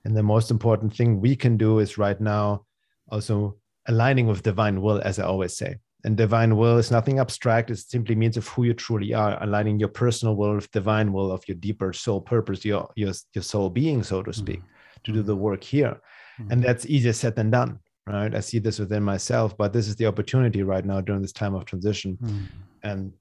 [0.06, 2.64] And the most important thing we can do is right now
[3.10, 3.56] also
[3.88, 5.76] aligning with divine will, as I always say.
[6.04, 7.70] And divine will is nothing abstract.
[7.70, 11.32] It simply means of who you truly are, aligning your personal will with divine will
[11.32, 14.60] of your deeper soul purpose, your your your soul being, so to speak.
[14.60, 15.42] Mm to do the mm-hmm.
[15.42, 16.00] work here.
[16.38, 16.52] Mm-hmm.
[16.52, 18.34] And that's easier said than done, right?
[18.34, 21.54] I see this within myself, but this is the opportunity right now during this time
[21.54, 22.18] of transition.
[22.22, 22.44] Mm-hmm.
[22.82, 23.12] And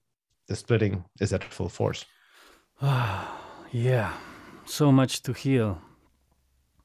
[0.48, 2.04] the splitting is at full force.
[2.82, 4.12] yeah,
[4.66, 5.80] so much to heal.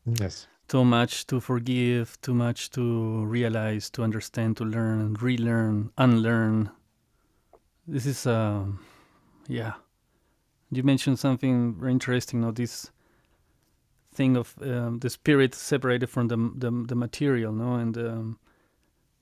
[0.05, 0.47] Yes.
[0.67, 6.71] Too much to forgive, too much to realize, to understand, to learn, relearn, unlearn.
[7.87, 8.65] This is, uh,
[9.47, 9.73] yeah.
[10.71, 12.39] You mentioned something very interesting.
[12.39, 12.89] You know, this
[14.13, 18.39] thing of um, the spirit separated from the the, the material, no, and um,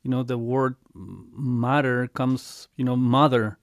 [0.03, 3.57] you know the word matter comes, you know, mother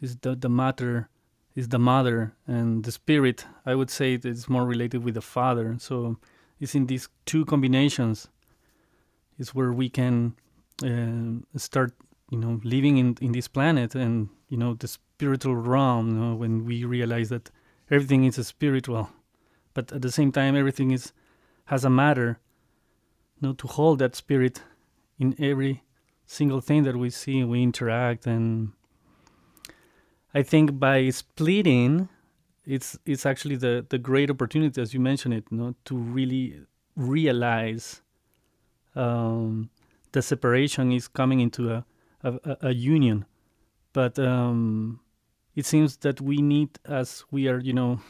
[0.00, 1.08] is the the matter
[1.54, 3.44] is the mother, and the spirit.
[3.66, 5.76] I would say it's more related with the father.
[5.78, 6.16] So
[6.60, 8.28] it's in these two combinations
[9.38, 10.34] is where we can
[10.84, 11.92] uh, start,
[12.30, 16.10] you know, living in in this planet, and you know the spiritual realm.
[16.10, 17.50] You know, when we realize that
[17.90, 19.10] everything is a spiritual
[19.74, 21.12] but at the same time everything is
[21.66, 22.38] has a matter
[23.36, 24.62] you know to hold that spirit
[25.18, 25.82] in every
[26.26, 28.72] single thing that we see we interact and
[30.34, 32.08] i think by splitting
[32.64, 36.60] it's it's actually the the great opportunity as you mentioned it you know to really
[36.96, 38.02] realize
[38.94, 39.70] um,
[40.12, 41.84] the separation is coming into a
[42.22, 43.24] a, a union
[43.92, 45.00] but um,
[45.56, 48.00] it seems that we need as we are you know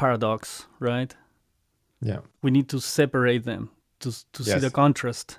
[0.00, 1.14] paradox, right?
[2.00, 2.20] Yeah.
[2.40, 4.54] We need to separate them to to yes.
[4.54, 5.38] see the contrast,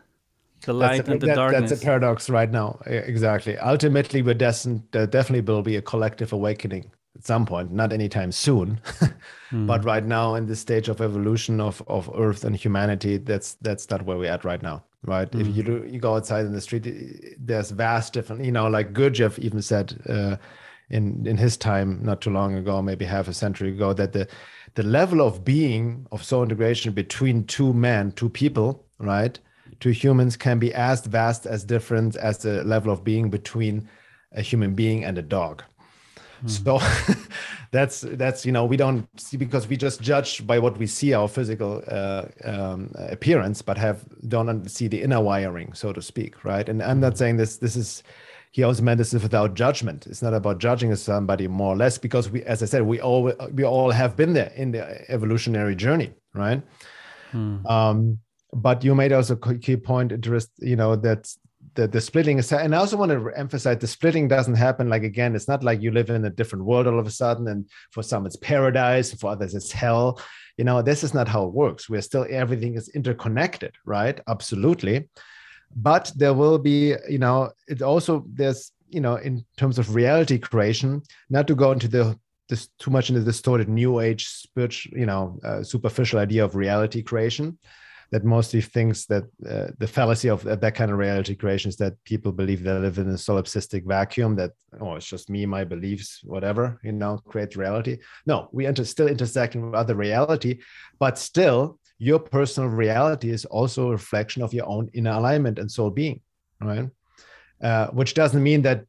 [0.65, 1.69] the light a, and the that, darkness.
[1.69, 2.79] That's a paradox right now.
[2.85, 3.57] Exactly.
[3.57, 4.83] Ultimately, we're destined.
[4.91, 8.79] There definitely will be a collective awakening at some point, not anytime soon,
[9.51, 9.67] mm.
[9.67, 13.89] but right now in this stage of evolution of of Earth and humanity, that's that's
[13.89, 14.83] not where we're at right now.
[15.03, 15.29] Right.
[15.31, 15.41] Mm.
[15.41, 16.87] If you do, you go outside in the street,
[17.39, 18.45] there's vast different.
[18.45, 19.99] You know, like Gurdjieff even said.
[20.07, 20.37] Uh,
[20.91, 24.27] in in his time not too long ago maybe half a century ago that the
[24.75, 29.39] the level of being of soul integration between two men two people right
[29.81, 33.89] two humans can be as vast as different as the level of being between
[34.31, 35.63] a human being and a dog
[36.45, 36.49] Mm.
[36.49, 37.15] So
[37.71, 41.13] that's that's you know we don't see because we just judge by what we see
[41.13, 46.43] our physical uh, um, appearance, but have don't see the inner wiring, so to speak,
[46.43, 46.67] right?
[46.67, 48.03] And I'm not saying this this is
[48.51, 50.07] he also meant this is without judgment.
[50.07, 53.31] It's not about judging somebody more or less because we, as I said, we all
[53.53, 56.61] we all have been there in the evolutionary journey, right?
[57.31, 57.65] Hmm.
[57.65, 58.19] Um,
[58.53, 61.33] but you made also a key point, interest, you know, that
[61.75, 65.03] the, the splitting is, and I also want to emphasize the splitting doesn't happen like
[65.03, 67.69] again, it's not like you live in a different world all of a sudden, and
[67.91, 70.19] for some it's paradise, for others it's hell.
[70.57, 71.89] You know, this is not how it works.
[71.89, 74.19] We're still everything is interconnected, right?
[74.27, 75.07] Absolutely
[75.75, 80.37] but there will be you know it also there's you know in terms of reality
[80.37, 82.17] creation not to go into the
[82.49, 86.55] this too much into the distorted new age spiritual you know uh, superficial idea of
[86.55, 87.57] reality creation
[88.11, 91.93] that mostly thinks that uh, the fallacy of that kind of reality creation is that
[92.03, 96.19] people believe they live in a solipsistic vacuum that oh it's just me my beliefs
[96.23, 100.59] whatever you know create reality no we enter still intersecting with other reality
[100.99, 105.71] but still your personal reality is also a reflection of your own inner alignment and
[105.71, 106.19] soul being,
[106.59, 106.89] right?
[107.61, 108.85] Uh, which doesn't mean that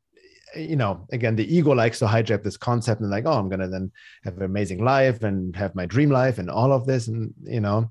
[0.56, 3.68] you know again the ego likes to hijack this concept and like oh i'm gonna
[3.68, 3.90] then
[4.22, 7.60] have an amazing life and have my dream life and all of this and you
[7.60, 7.90] know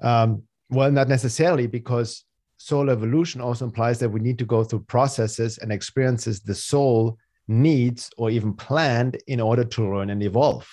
[0.00, 0.42] um,
[0.72, 2.24] well not necessarily because
[2.56, 7.18] soul evolution also implies that we need to go through processes and experiences the soul
[7.48, 10.66] needs or even planned in order to learn and evolve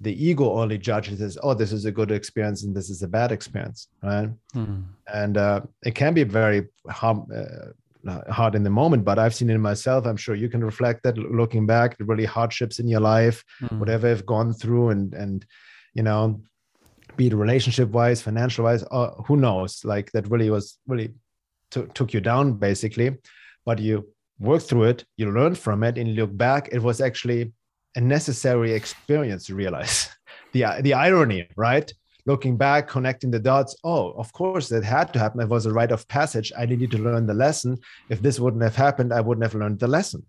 [0.00, 3.08] the ego only judges as oh this is a good experience and this is a
[3.08, 4.82] bad experience right mm.
[5.12, 9.50] and uh, it can be very hard, uh, hard in the moment but i've seen
[9.50, 13.44] it myself i'm sure you can reflect that looking back really hardships in your life
[13.60, 13.78] mm.
[13.78, 15.44] whatever i've gone through and and
[15.94, 16.40] you know
[17.18, 21.12] be it relationship wise financial wise uh, who knows like that really was really
[21.70, 23.14] t- took you down basically
[23.66, 27.00] but you work through it you learn from it and you look back it was
[27.00, 27.52] actually
[27.96, 30.08] a necessary experience to realize
[30.52, 31.92] the the irony, right?
[32.26, 33.74] Looking back, connecting the dots.
[33.82, 35.40] Oh, of course, that had to happen.
[35.40, 36.52] It was a rite of passage.
[36.56, 37.78] I needed to learn the lesson.
[38.10, 40.24] If this wouldn't have happened, I wouldn't have learned the lesson.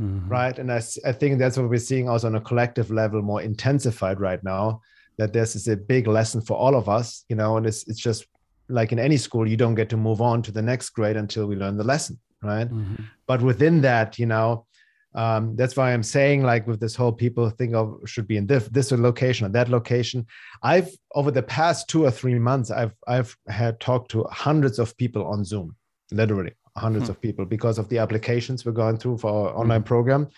[0.00, 0.28] Mm-hmm.
[0.28, 0.58] Right.
[0.58, 4.20] And I, I think that's what we're seeing also on a collective level more intensified
[4.20, 4.80] right now.
[5.18, 8.00] That this is a big lesson for all of us, you know, and it's it's
[8.00, 8.26] just
[8.68, 11.46] like in any school, you don't get to move on to the next grade until
[11.46, 12.68] we learn the lesson, right?
[12.68, 13.04] Mm-hmm.
[13.26, 14.66] But within that, you know,
[15.14, 18.46] um, that's why i'm saying like with this whole people think of should be in
[18.46, 20.26] this this location or that location
[20.62, 24.96] i've over the past two or three months i've i've had talked to hundreds of
[24.96, 25.76] people on zoom
[26.12, 27.10] literally hundreds hmm.
[27.10, 29.86] of people because of the applications we're going through for our online hmm.
[29.86, 30.28] program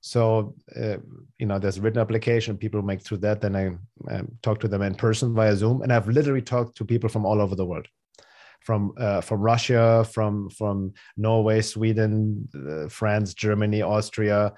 [0.00, 0.96] so uh,
[1.38, 3.66] you know there's a written application people make through that then i
[4.14, 7.26] um, talk to them in person via zoom and i've literally talked to people from
[7.26, 7.86] all over the world
[8.60, 14.52] from uh, from Russia, from from Norway, Sweden, uh, France, Germany, Austria,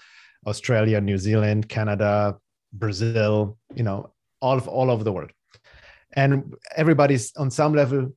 [0.46, 2.36] Australia, New Zealand, Canada,
[2.72, 3.56] Brazil.
[3.74, 5.30] You know, all of all over the world,
[6.14, 8.12] and everybody's on some level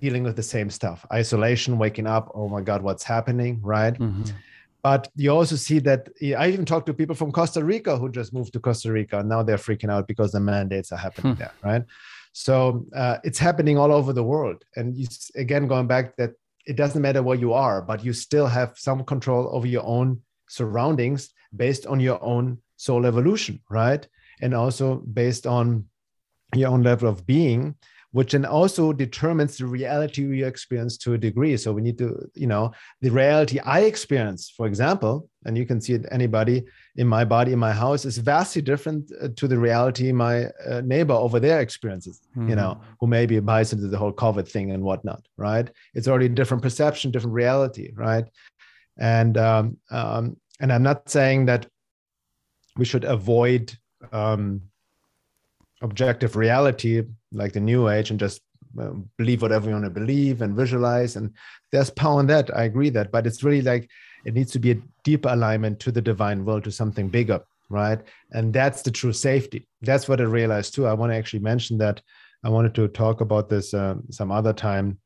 [0.00, 2.30] dealing with the same stuff: isolation, waking up.
[2.34, 3.60] Oh my God, what's happening?
[3.60, 3.94] Right.
[3.94, 4.24] Mm-hmm.
[4.84, 8.34] But you also see that I even talked to people from Costa Rica who just
[8.34, 9.20] moved to Costa Rica.
[9.20, 11.38] And now they're freaking out because the mandates are happening hmm.
[11.38, 11.82] there, right?
[12.34, 14.62] So uh, it's happening all over the world.
[14.76, 16.32] And you, again, going back that
[16.66, 20.20] it doesn't matter where you are, but you still have some control over your own
[20.50, 24.06] surroundings based on your own soul evolution, right?
[24.42, 25.86] And also based on
[26.54, 27.76] your own level of being
[28.14, 31.56] which then also determines the reality we experience to a degree.
[31.56, 35.80] So we need to, you know, the reality I experience, for example, and you can
[35.80, 36.62] see it anybody
[36.94, 40.80] in my body, in my house, is vastly different uh, to the reality my uh,
[40.84, 42.50] neighbor over there experiences, mm-hmm.
[42.50, 45.68] you know, who maybe buys into the whole COVID thing and whatnot, right?
[45.94, 48.26] It's already a different perception, different reality, right?
[48.96, 51.66] And um, um, and I'm not saying that
[52.76, 53.76] we should avoid
[54.12, 54.62] um,
[55.82, 57.02] objective reality
[57.34, 58.40] like the new age and just
[58.80, 61.32] uh, believe whatever you want to believe and visualize and
[61.72, 62.54] there's power in that.
[62.56, 63.88] I agree that but it's really like
[64.24, 68.00] it needs to be a deeper alignment to the divine will to something bigger right?
[68.32, 69.66] And that's the true safety.
[69.82, 70.86] That's what i realized too.
[70.86, 72.00] I want to actually mention that.
[72.44, 74.98] I wanted to talk about this uh, some other time.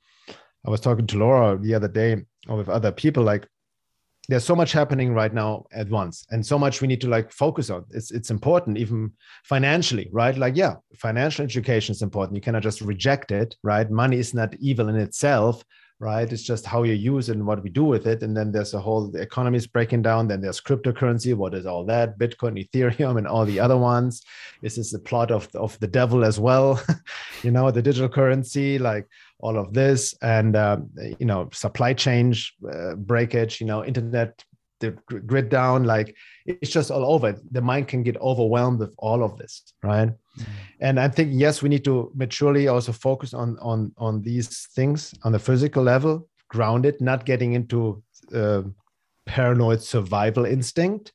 [0.67, 3.47] I was talking to laura the other day or with other people like
[4.29, 7.33] there's so much happening right now at once and so much we need to like
[7.33, 7.85] focus on.
[7.91, 9.13] It's it's important even
[9.45, 10.37] financially right?
[10.37, 12.37] Like yeah financial education is important.
[12.37, 13.91] You cannot just reject it right?
[13.91, 15.65] Money is not evil in itself
[16.01, 16.33] right?
[16.33, 18.23] It's just how you use it and what we do with it.
[18.23, 20.29] And then there's a whole the economy is breaking down.
[20.29, 21.35] Then there's cryptocurrency.
[21.35, 22.19] What is all that?
[22.19, 24.23] Bitcoin ethereum and all the other ones.
[24.63, 26.81] This is the plot of of the devil as well
[27.43, 28.79] you know the digital currency.
[28.79, 29.09] Like
[29.41, 30.79] all of this and uh,
[31.19, 32.35] you know supply chain
[32.71, 34.45] uh, breakage you know internet
[34.81, 34.91] the
[35.27, 36.15] grid down like
[36.47, 40.53] it's just all over the mind can get overwhelmed with all of this right mm-hmm.
[40.81, 45.15] and i think yes we need to maturely also focus on on on these things
[45.25, 48.03] on the physical level grounded not getting into
[48.35, 48.63] uh,
[49.27, 51.13] paranoid survival instinct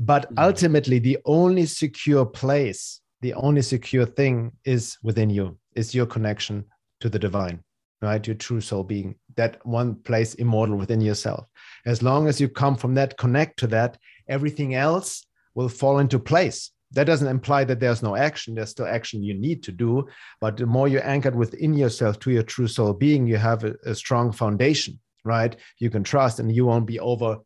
[0.00, 0.38] but mm-hmm.
[0.38, 6.64] ultimately the only secure place the only secure thing is within you is your connection
[7.00, 7.62] to the divine
[8.00, 8.24] right?
[8.24, 11.46] Your true soul being that one place immortal within yourself.
[11.84, 15.26] As long as you come from that connect to that everything else
[15.56, 16.70] will fall into place.
[16.92, 18.54] That doesn't imply that there's no action.
[18.54, 20.06] There's still action you need to do.
[20.40, 23.74] But the more you're anchored within yourself to your true soul being you have a,
[23.84, 25.56] a strong foundation right?
[25.78, 27.38] You can trust and you won't be over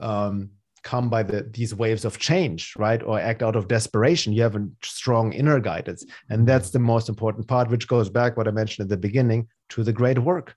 [0.00, 0.50] um,
[0.82, 3.02] come by the these waves of change right?
[3.02, 4.32] Or act out of desperation.
[4.32, 6.04] You have a strong inner guidance.
[6.28, 9.48] And that's the most important part which goes back what i mentioned at the beginning
[9.70, 10.54] to the great work.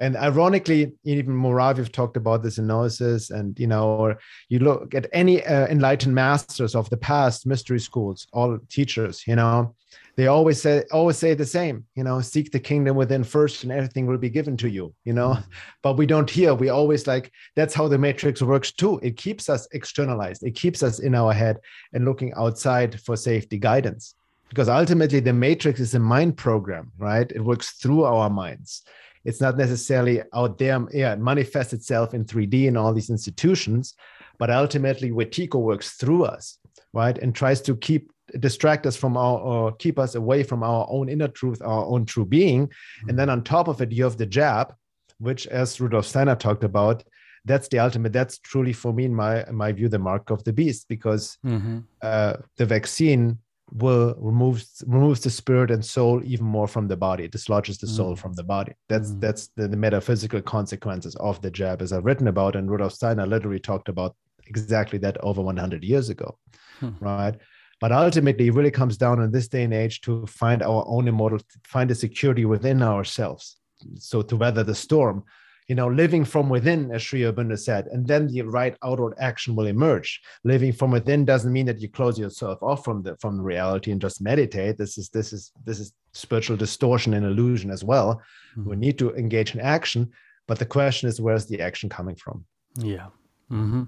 [0.00, 4.94] And ironically even Mouravieff talked about this in gnosis and you know or you look
[4.94, 9.74] at any uh, enlightened masters of the past mystery schools all teachers you know
[10.16, 13.72] they always say always say the same you know seek the kingdom within first and
[13.72, 15.30] everything will be given to you you know?
[15.30, 15.50] Mm-hmm.
[15.82, 19.00] but we don't hear we always like that's how the matrix works too.
[19.02, 20.42] It keeps us externalized.
[20.42, 21.58] It keeps us in our head
[21.92, 24.14] and looking outside for safety guidance.
[24.48, 27.30] Because ultimately the matrix is a mind program right?
[27.30, 28.82] It works through our minds.
[29.24, 33.94] It's not necessarily out there yeah it manifests itself in 3d in all these institutions
[34.38, 36.58] but ultimately wetiko works through us
[36.94, 37.18] right?
[37.18, 41.08] And tries to keep distract us from our or keep us away from our own
[41.08, 43.08] inner truth our own true being mm-hmm.
[43.08, 44.74] and then on top of it you have the jab
[45.18, 47.04] which as rudolf steiner talked about
[47.44, 50.42] that's the ultimate that's truly for me in my in my view the mark of
[50.44, 51.80] the beast because mm-hmm.
[52.02, 53.38] uh, the vaccine
[53.72, 57.86] will remove removes the spirit and soul even more from the body it dislodges the
[57.86, 58.18] soul mm.
[58.18, 59.20] from the body that's mm.
[59.20, 63.26] that's the, the, metaphysical consequences of the jab as i've written about and rudolf steiner
[63.26, 64.14] literally talked about
[64.46, 66.36] exactly that over 100 years ago
[66.78, 66.90] hmm.
[67.00, 67.36] right
[67.84, 71.06] but ultimately, it really comes down in this day and age to find our own
[71.06, 73.58] immortal, find the security within ourselves.
[73.98, 75.22] So to weather the storm,
[75.68, 79.54] you know, living from within, as Sri Aurobindo said, and then the right outward action
[79.54, 80.22] will emerge.
[80.44, 84.00] Living from within doesn't mean that you close yourself off from the from reality and
[84.00, 84.78] just meditate.
[84.78, 88.22] This is this is this is spiritual distortion and illusion as well.
[88.56, 88.70] Mm-hmm.
[88.70, 90.10] We need to engage in action,
[90.46, 92.46] but the question is, where's the action coming from?
[92.76, 93.08] Yeah,
[93.52, 93.82] mm-hmm.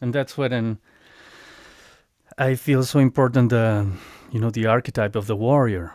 [0.00, 0.78] and that's what an
[2.38, 3.86] I feel so important the
[4.30, 5.92] you know the archetype of the warrior.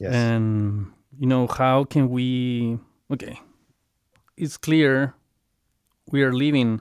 [0.00, 0.12] Yes.
[0.12, 2.78] And you know how can we
[3.12, 3.38] okay.
[4.36, 5.14] It's clear
[6.10, 6.80] we are living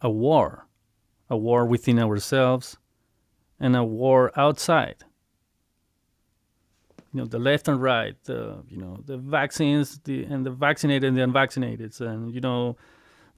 [0.00, 0.66] a war.
[1.28, 2.78] A war within ourselves
[3.58, 5.04] and a war outside.
[7.12, 11.04] You know, the left and right, the you know, the vaccines, the and the vaccinated
[11.08, 12.76] and the unvaccinated, and you know,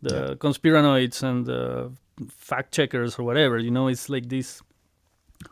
[0.03, 0.35] the yeah.
[0.35, 1.93] conspiranoids and the
[2.31, 3.59] fact checkers or whatever.
[3.59, 4.63] You know, it's like this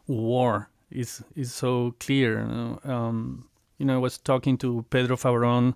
[0.07, 2.41] war is is so clear.
[2.41, 3.49] You know, um,
[3.79, 5.75] you know I was talking to Pedro Favaron,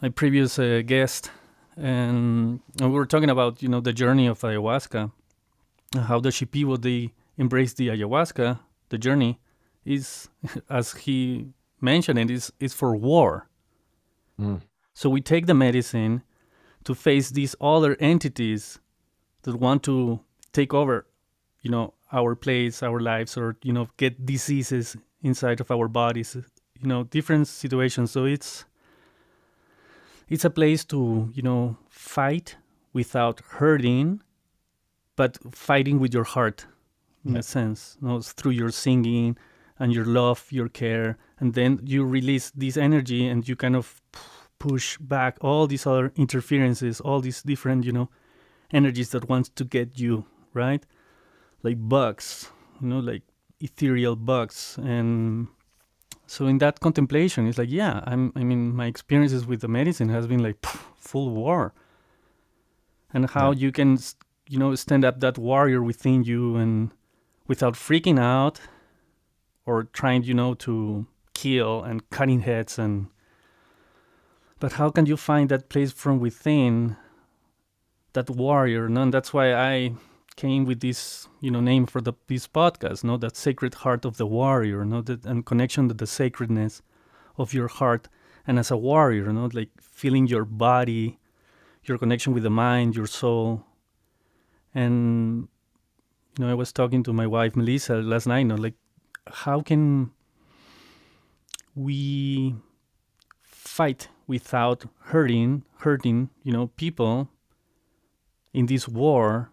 [0.00, 1.30] my previous uh, guest,
[1.76, 5.10] and, and, we were talking about you know the journey of ayahuasca,
[5.94, 8.60] how the Shipibo they embrace the ayahuasca.
[8.90, 9.40] The journey
[9.84, 10.28] is,
[10.70, 11.48] as he
[11.80, 13.48] mentioned it, is is for war.
[14.40, 14.62] Mm.
[14.94, 16.22] So we take the medicine
[16.84, 18.78] to face these other entities
[19.44, 20.20] that want to
[20.52, 21.06] take over,
[21.62, 26.36] you know, our place, our lives, or you know, get diseases inside of our bodies.
[26.80, 28.10] You know, different situations.
[28.10, 28.64] So it's
[30.28, 32.56] it's a place to you know fight
[32.92, 34.22] without hurting,
[35.16, 36.66] but fighting with your heart,
[37.24, 37.40] in yeah.
[37.40, 37.96] a sense.
[38.00, 39.36] You know, through your singing
[39.78, 44.00] and your love, your care, and then you release this energy and you kind of
[44.58, 48.08] push back all these other interferences, all these different, you know,
[48.72, 50.84] energies that wants to get you right?
[51.62, 52.50] Like bugs
[52.80, 53.22] you know like
[53.60, 54.78] ethereal bugs.
[54.82, 55.48] And
[56.26, 60.08] so in that contemplation it's like yeah i'm i mean my experiences with the medicine
[60.08, 61.74] has been like pff, full war.
[63.12, 63.58] And how yeah.
[63.58, 63.98] you can
[64.48, 66.90] you know stand up that warrior within you and
[67.46, 68.60] without freaking out
[69.66, 73.08] or trying you know to kill and cutting heads and
[74.60, 76.96] but how can you find that place from within
[78.14, 79.02] that warrior no?
[79.02, 79.92] and that's why i
[80.36, 83.16] came with this you know name for the this podcast no?
[83.16, 85.00] That sacred heart of the warrior no?
[85.00, 86.82] That and connection to the sacredness
[87.36, 88.08] of your heart.
[88.46, 89.48] And as a warrior no?
[89.52, 91.18] Like feeling your body
[91.84, 93.62] your connection with the mind your soul.
[94.74, 95.48] And
[96.38, 98.74] you know i was talking to my wife melissa last night know like
[99.28, 100.10] how can
[101.76, 102.54] we
[103.42, 107.28] fight without hurting hurting you know people
[108.54, 109.50] in this war,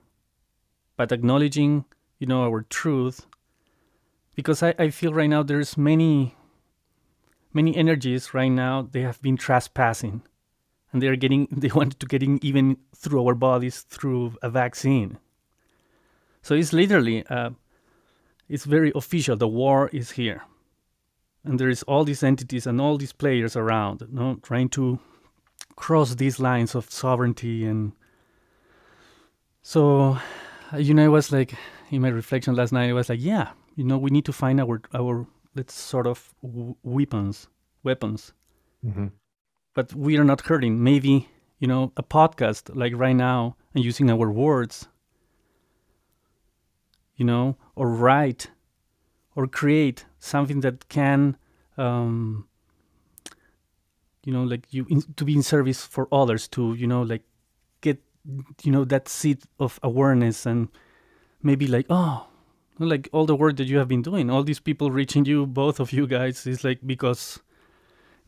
[0.96, 1.84] but acknowledging,
[2.20, 3.26] you know, our truth.
[4.36, 6.36] Because I, I feel right now there's many
[7.54, 10.22] many energies right now they have been trespassing
[10.92, 15.18] and they're getting they want to getting even through our bodies through a vaccine
[16.42, 17.50] so it's literally uh,
[18.48, 20.44] it's very official the war is here
[21.44, 25.00] and there is all these entities and all these players around you know, trying to
[25.76, 27.94] cross these lines of sovereignty and
[29.62, 30.18] so
[30.78, 31.54] you know i was like
[31.90, 34.60] in my reflection last night i was like yeah you know we need to find
[34.60, 37.48] our our let's sort of w- weapons
[37.84, 38.34] weapons.
[38.82, 39.08] Hmm
[39.74, 40.84] but we are not hurting.
[40.84, 44.88] Maybe you know a podcast like right now and using our words
[47.16, 48.50] you know or write
[49.36, 51.38] or create something that can
[51.78, 52.48] um,
[54.26, 57.24] you know like you in, to be in service for others to you know like
[58.64, 60.70] you know that seed of awareness and
[61.42, 62.28] maybe like oh
[62.80, 65.80] like all the work that you have been doing all these people reaching you both
[65.80, 67.40] of you guys is like because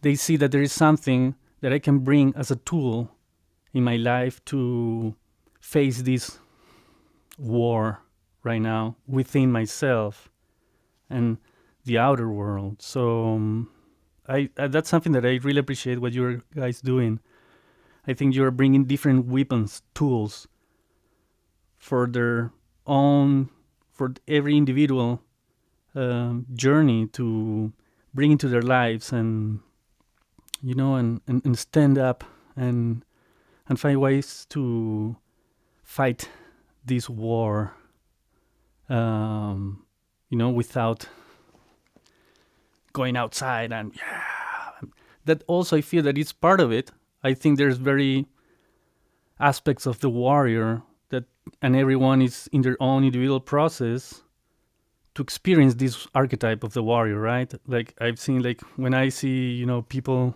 [0.02, 3.10] they see that there is something that i can bring as a tool
[3.74, 5.16] in my life to
[5.60, 6.40] face this
[7.38, 8.00] war
[8.44, 10.30] right now within myself
[11.10, 11.38] and
[11.86, 12.82] the outer world.
[12.82, 13.70] So um,
[14.28, 17.20] I, that's something that i really appreciate what you're guys doing
[18.08, 20.48] i think you're bringing different weapons tools
[21.78, 22.52] for their
[22.88, 23.50] own
[23.92, 25.22] for every individual
[25.96, 27.72] um, journey to
[28.14, 29.60] bring into their lives and
[30.62, 32.24] you know and, and, and stand up
[32.56, 33.04] and
[33.68, 35.16] and find ways to
[35.84, 36.30] fight
[36.86, 37.76] this war
[38.90, 39.86] um,
[40.30, 41.08] you know without
[42.94, 44.22] going outside and yeah
[45.26, 46.92] that also i feel that it's part of it
[47.24, 48.26] i think there's very
[49.40, 51.26] aspects of the warrior that
[51.62, 54.22] and everyone is in their own individual process
[55.16, 57.54] to experience this archetype of the warrior right?
[57.68, 60.36] Like i've seen like when i see you know people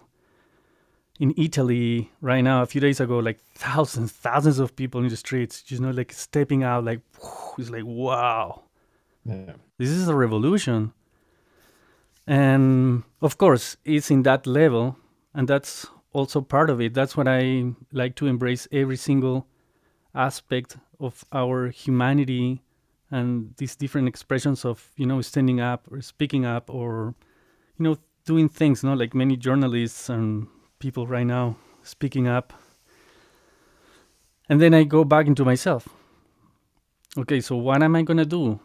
[1.19, 5.17] in italy right now a few days ago like thousands thousands of people in the
[5.17, 7.01] streets you know like stepping out like
[7.57, 8.63] it's like wow.
[9.25, 9.53] Yeah.
[9.77, 10.93] this is a revolution.
[12.25, 14.97] And of course it's in that level
[15.33, 16.93] and that's also part of it.
[16.93, 19.47] That's what i like to embrace every single
[20.15, 22.63] aspect of our humanity
[23.11, 27.13] and these different expressions of you know standing up or speaking up or
[27.77, 30.47] you know doing things you know like many journalists and
[30.79, 32.51] people right now speaking up.
[34.49, 35.87] And then i go back into myself.
[37.17, 38.59] Okay so what am i going to do?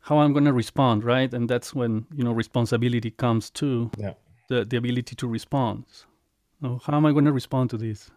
[0.00, 1.32] How i'm going to respond right?
[1.32, 4.14] And that's when you know responsibility comes to Yeah.
[4.48, 5.84] the, the ability to respond
[6.60, 8.10] so how am i going to respond to this?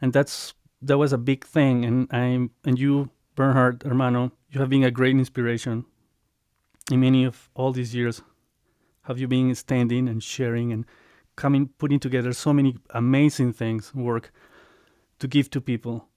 [0.00, 4.70] And that's that was a big thing and i'm and you bernhard hermano you have
[4.70, 5.84] been a great inspiration
[6.90, 8.22] in many of all these years.
[9.02, 10.84] Have you been standing and sharing and
[11.36, 14.32] coming putting together so many amazing things work
[15.18, 16.08] to give to people?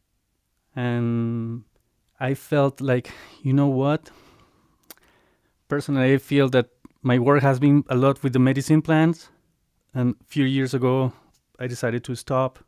[0.75, 1.63] And
[2.19, 3.11] i felt like
[3.41, 4.09] you know what?
[5.67, 6.69] Personally i feel that
[7.01, 9.29] my work has been a lot with the medicine plants
[9.93, 11.13] and a few years ago
[11.59, 12.59] i decided to stop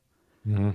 [0.44, 0.72] hmm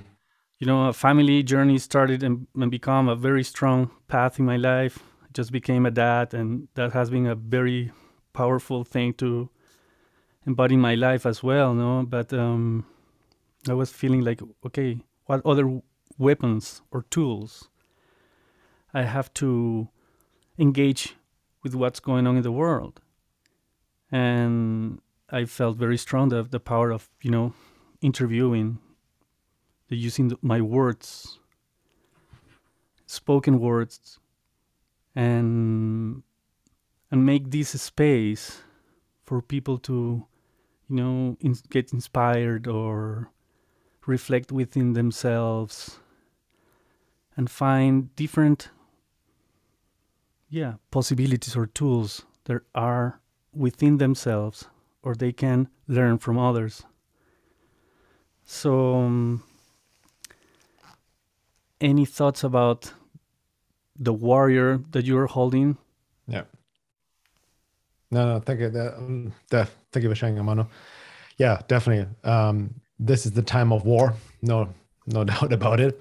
[0.60, 4.58] you know, a family journey started and, and become a very strong path in my
[4.58, 4.98] life.
[5.22, 7.92] I just became a dad, and that has been a very
[8.34, 9.48] powerful thing to
[10.46, 11.72] embody my life as well.
[11.72, 12.84] No, but um,
[13.68, 15.80] I was feeling like, okay, what other
[16.18, 17.70] weapons or tools
[18.92, 19.88] I have to
[20.58, 21.16] engage
[21.62, 23.00] with what's going on in the world,
[24.12, 25.00] and
[25.32, 27.54] I felt very strong the the power of you know
[28.00, 28.78] interviewing
[29.88, 31.38] the using the, my words,
[33.06, 34.18] spoken words,
[35.14, 36.22] and
[37.10, 38.62] and make this space
[39.24, 40.26] for people to,
[40.88, 43.30] you know, in, get inspired or
[44.06, 45.98] reflect within themselves
[47.36, 48.70] and find different,
[50.48, 53.20] yeah, possibilities or tools that are
[53.52, 54.66] within themselves
[55.02, 56.82] or they can learn from others.
[58.44, 58.96] So.
[58.96, 59.42] Um,
[61.80, 62.92] any thoughts about
[63.98, 65.76] the warrior that you're holding?
[66.26, 66.44] Yeah.
[68.10, 68.70] No, no, thank you.
[68.70, 70.68] That, um, that, thank you for sharing, Amano.
[71.38, 72.12] Yeah, definitely.
[72.24, 74.14] Um, this is the time of war.
[74.42, 74.68] No,
[75.06, 76.00] no doubt about it.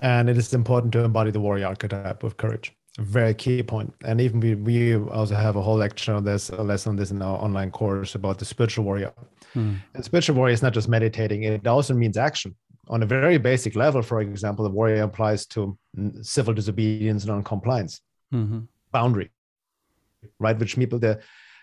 [0.00, 2.72] And it is important to embody the warrior archetype of courage.
[2.98, 3.64] Very key.
[4.04, 7.10] And even we, we also have a whole lecture on this, a lesson on this
[7.10, 9.12] in our online course about the spiritual warrior.
[9.54, 9.74] Hmm.
[9.94, 12.56] And spiritual warrior is not just meditating, it also means action.
[12.88, 15.78] on a very basic level, for example, the warrior applies to
[16.22, 18.00] civil disobedience, non-compliance,
[18.32, 18.60] mm-hmm.
[18.92, 19.30] boundary,
[20.38, 20.58] right?
[20.58, 21.20] Which people the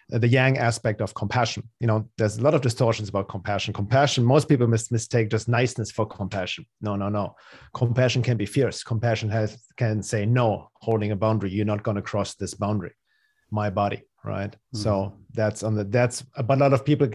[0.09, 1.67] the yang aspect of compassion.
[1.79, 3.73] You know, there's a lot of distortions about compassion.
[3.73, 6.65] Compassion, most people mis- mistake just niceness for compassion.
[6.81, 7.35] No, no, no.
[7.73, 8.83] Compassion can be fierce.
[8.83, 11.51] Compassion has can say no, holding a boundary.
[11.51, 12.91] You're not going to cross this boundary.
[13.51, 14.51] My body, right?
[14.51, 14.77] Mm-hmm.
[14.77, 16.21] So that's on the that's.
[16.21, 17.09] But a lot of people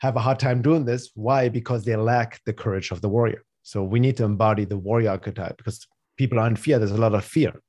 [0.00, 1.10] have a hard time doing this.
[1.14, 1.48] Why?
[1.48, 3.44] Because they lack the courage of the warrior.
[3.62, 6.78] So we need to embody the warrior archetype because people are in fear.
[6.78, 7.60] There's a lot of fear.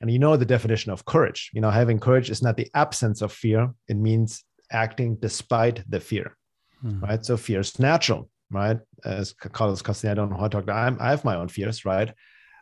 [0.00, 1.50] And you know the definition of courage.
[1.54, 6.00] You know, having courage is not the absence of fear, it means acting despite the
[6.00, 6.36] fear.
[6.84, 7.02] Mm.
[7.02, 7.24] Right.
[7.24, 8.78] So fear is natural, right?
[9.04, 10.68] As Carlos Castaneda, I don't know how to talk.
[10.68, 12.12] I'm, I have my own fears, right?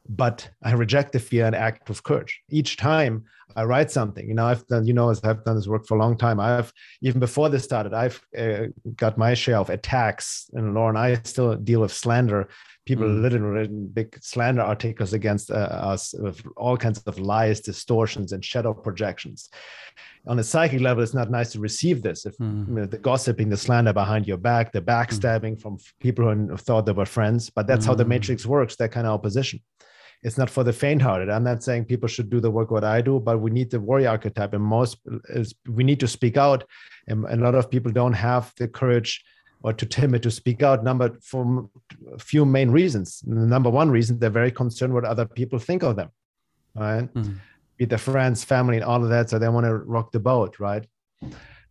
[0.09, 2.41] but I reject the fear and act with courage.
[2.51, 3.25] Each time
[3.55, 5.97] I write something, you know, I've done, you know, as I've done this work for
[5.97, 6.41] a long time.
[6.41, 6.73] I've
[7.03, 10.97] even before this started, I've uh, got my share of attacks and Lauren.
[10.97, 12.49] I still deal with slander.
[12.85, 13.23] People mm.
[13.23, 18.45] literally written big slander articles against uh, us with all kinds of lies, distortions, and
[18.45, 19.51] shadow projections.
[20.27, 22.27] On a psychic level, it's not nice to receive this.
[22.27, 22.67] If mm.
[22.69, 25.61] you know, the gossiping, the slander behind your back, the backstabbing mm.
[25.63, 28.11] from people who thought they were friends, but that's how the hmm.
[28.11, 28.77] matrix works.
[28.77, 29.61] That kind of opposition
[30.23, 31.29] it's not for the faint-hearted.
[31.29, 33.81] I'm not saying people should do the work what I do, but we need the
[33.81, 34.99] warrior archetype, and most
[35.31, 36.65] is we need to speak out.
[37.09, 39.25] And a lot of people don't have the courage
[39.63, 40.85] or too timid to speak out.
[40.85, 41.69] Number for
[42.15, 43.21] a few main reasons.
[43.27, 46.11] The number one reason they're very concerned what other people think of them,
[46.75, 47.13] right?
[47.15, 47.35] Mm-hmm.
[47.77, 49.31] Be their friends, family, and all of that.
[49.31, 50.85] So they want to rock the boat, right?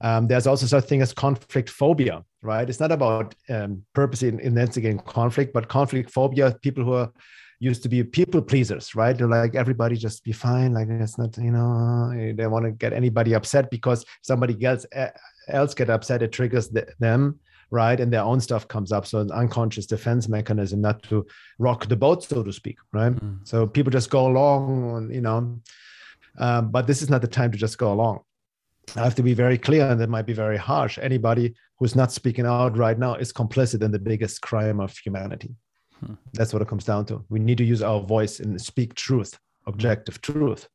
[0.02, 2.68] Um, there's also such thing as conflict phobia, right?
[2.68, 6.58] It's not about um, purposely instigating conflict, but conflict phobia.
[6.62, 7.12] People who are
[7.60, 9.16] used to be people pleasers, right?
[9.16, 12.92] They're like everybody just be fine, like it's not, you know, they want to get
[12.92, 14.88] anybody upset because somebody else
[15.48, 17.40] else get upset, it triggers the, them,
[17.72, 18.00] right?
[18.00, 19.08] And their own stuff comes up.
[19.08, 21.26] So an unconscious defense mechanism not to
[21.58, 23.14] rock the boat, so to speak, right?
[23.14, 23.48] Mm.
[23.48, 25.60] So people just go along, you know.
[26.38, 28.20] Um, but this is not the time to just go along.
[28.96, 30.98] I have to be very clear, and that might be very harsh.
[31.02, 35.56] Anybody who's not speaking out right now is complicit in the biggest crime of humanity.
[36.00, 36.16] Hmm.
[36.34, 37.24] That's what it comes down to.
[37.30, 40.68] We need to use our voice and speak truth, objective truth,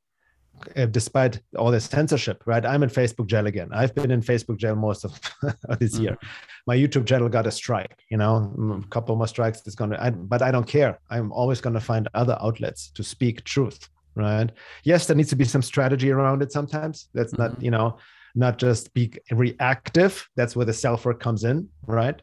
[0.77, 2.65] uh, despite all this censorship, right?
[2.65, 3.69] I'm in Facebook jail again.
[3.73, 5.19] I've been in Facebook jail most of
[5.79, 6.17] this year.
[6.21, 6.27] Hmm.
[6.67, 9.91] My YouTube channel got a strike, you know, mm, a couple more strikes is going
[9.91, 10.99] to, but I don't care.
[11.11, 14.51] I'm always going to find other outlets to speak truth, right?
[14.83, 17.09] Yes, there needs to be some strategy around it sometimes.
[17.15, 17.55] That's mm-hmm.
[17.55, 17.99] not, you know,
[18.35, 20.29] not just be reactive.
[20.37, 22.21] That's where the self work comes in, right?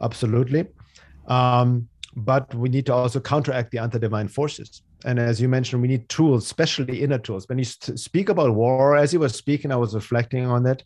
[0.00, 0.66] Absolutely.
[1.26, 5.88] Um, but we need to also counteract the anti-divine forces and as you mentioned we
[5.88, 9.76] need tools especially inner tools when you speak about war as you were speaking i
[9.76, 10.84] was reflecting on it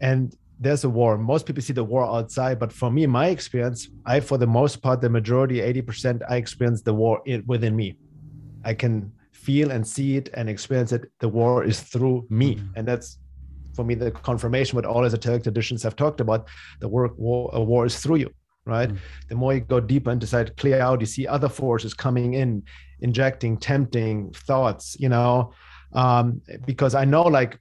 [0.00, 3.88] and there's a war most people see the war outside but for me my experience
[4.06, 7.96] i for the most part the majority 80% i experience the war within me
[8.64, 12.66] i can feel and see it and experience it the war is through me mm-hmm.
[12.76, 13.18] and that's
[13.74, 16.46] for me the confirmation what all esoteric traditions have talked about
[16.80, 18.30] the war, war, war is through you
[18.66, 18.90] right?
[18.90, 18.98] Mm.
[19.28, 22.34] The more you go deeper and decide to clear out, you see other forces coming
[22.34, 22.62] in,
[23.00, 25.52] injecting, tempting thoughts, you know,
[25.92, 27.58] um, because I know like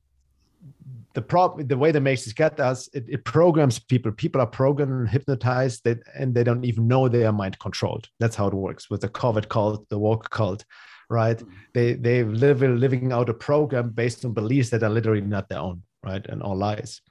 [1.14, 4.12] the problem, the way the matrix get us, it, it, programs people.
[4.12, 8.10] People are programmed and hypnotized, that, and they don't even know they are mind controlled.
[8.20, 10.66] That's how it works with the COVID cult, the woke cult,
[11.10, 11.38] right?
[11.38, 11.50] Mm.
[11.74, 15.60] They they live living out a program based on beliefs that are literally not their
[15.60, 17.02] own, right, and all lies.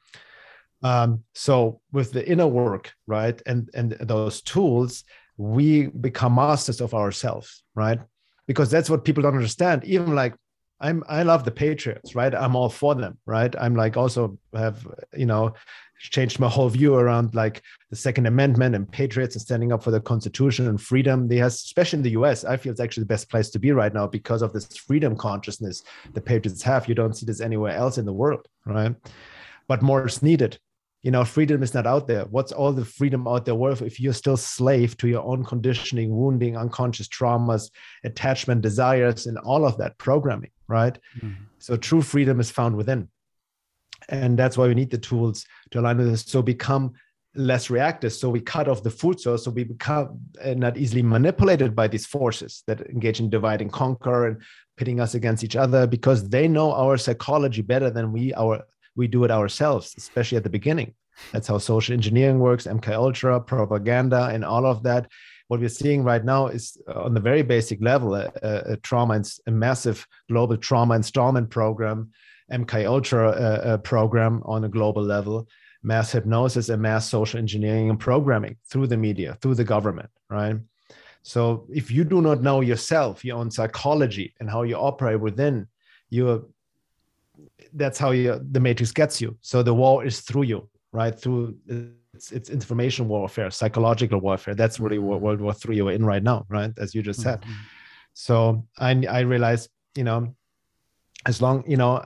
[0.83, 5.05] Um, so with the inner work, right, and and those tools,
[5.37, 8.01] we become masters of ourselves, right?
[8.53, 9.85] Because that's what people don't understand.
[9.85, 10.35] Even like
[10.81, 12.35] I'm, I love the Patriots, right?
[12.35, 13.55] I'm all for them, right?
[13.59, 14.87] I'm like also have
[15.17, 15.55] you know
[15.99, 19.93] changed my whole view around like the Second Amendment and patriots and standing up for
[19.93, 21.29] the Constitution and freedom.
[21.29, 23.71] They has, especially in the U.S., I feel it's actually the best place to be
[23.71, 26.89] right now because of this freedom consciousness the patriots have.
[26.89, 28.97] You don't see this anywhere else in the world, right?
[29.69, 30.59] But more is needed
[31.03, 32.25] you know freedom is not out there.
[32.25, 33.55] What's all the freedom out there?
[33.55, 37.71] Worth if you're still slave to your own conditioning wounding unconscious traumas
[38.05, 40.99] attachment desires and all of that programming right?
[41.19, 41.45] Mm-hmm.
[41.59, 43.09] so true freedom is found within.
[44.09, 46.23] And that's why we need the tools to align with this.
[46.23, 46.95] So become
[47.35, 48.13] less reactive.
[48.13, 49.45] So we cut off the food source.
[49.45, 53.73] So we become uh, not easily manipulated by these forces that engage in divide and
[53.73, 54.43] conquer and
[54.77, 58.65] pitting us against each other because they know our psychology better than we our
[58.97, 60.95] we do it ourselves, especially at the beginning.
[61.33, 65.11] That's how social engineering works, MK Ultra, propaganda, and all of that.
[65.49, 69.15] What we're seeing right now is uh, on the very basic level, a, a trauma,
[69.15, 72.11] and, a massive global trauma installment program,
[72.51, 75.47] MK Ultra uh, uh, program on a global level,
[75.83, 80.57] mass hypnosis and mass social engineering and programming through the media, through the government, right?
[81.23, 85.69] So if you do not know yourself, your own psychology and how you operate within,
[86.11, 86.53] you
[87.75, 89.37] that's how you the matrix gets you.
[89.41, 91.19] So the war is through you, right?
[91.19, 91.57] Through
[92.15, 94.55] it's, it's information warfare, psychological warfare.
[94.55, 96.73] That's really what World War Three you're in right now, right?
[96.79, 97.41] As you just said.
[97.41, 97.53] Mm-hmm.
[98.15, 100.35] So I I realized, you know,
[101.27, 102.05] as long you know,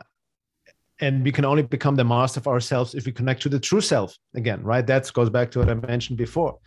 [1.00, 3.80] and we can only become the master of ourselves if we connect to the true
[3.80, 4.86] self again, right?
[4.86, 6.58] That goes back to what I mentioned before.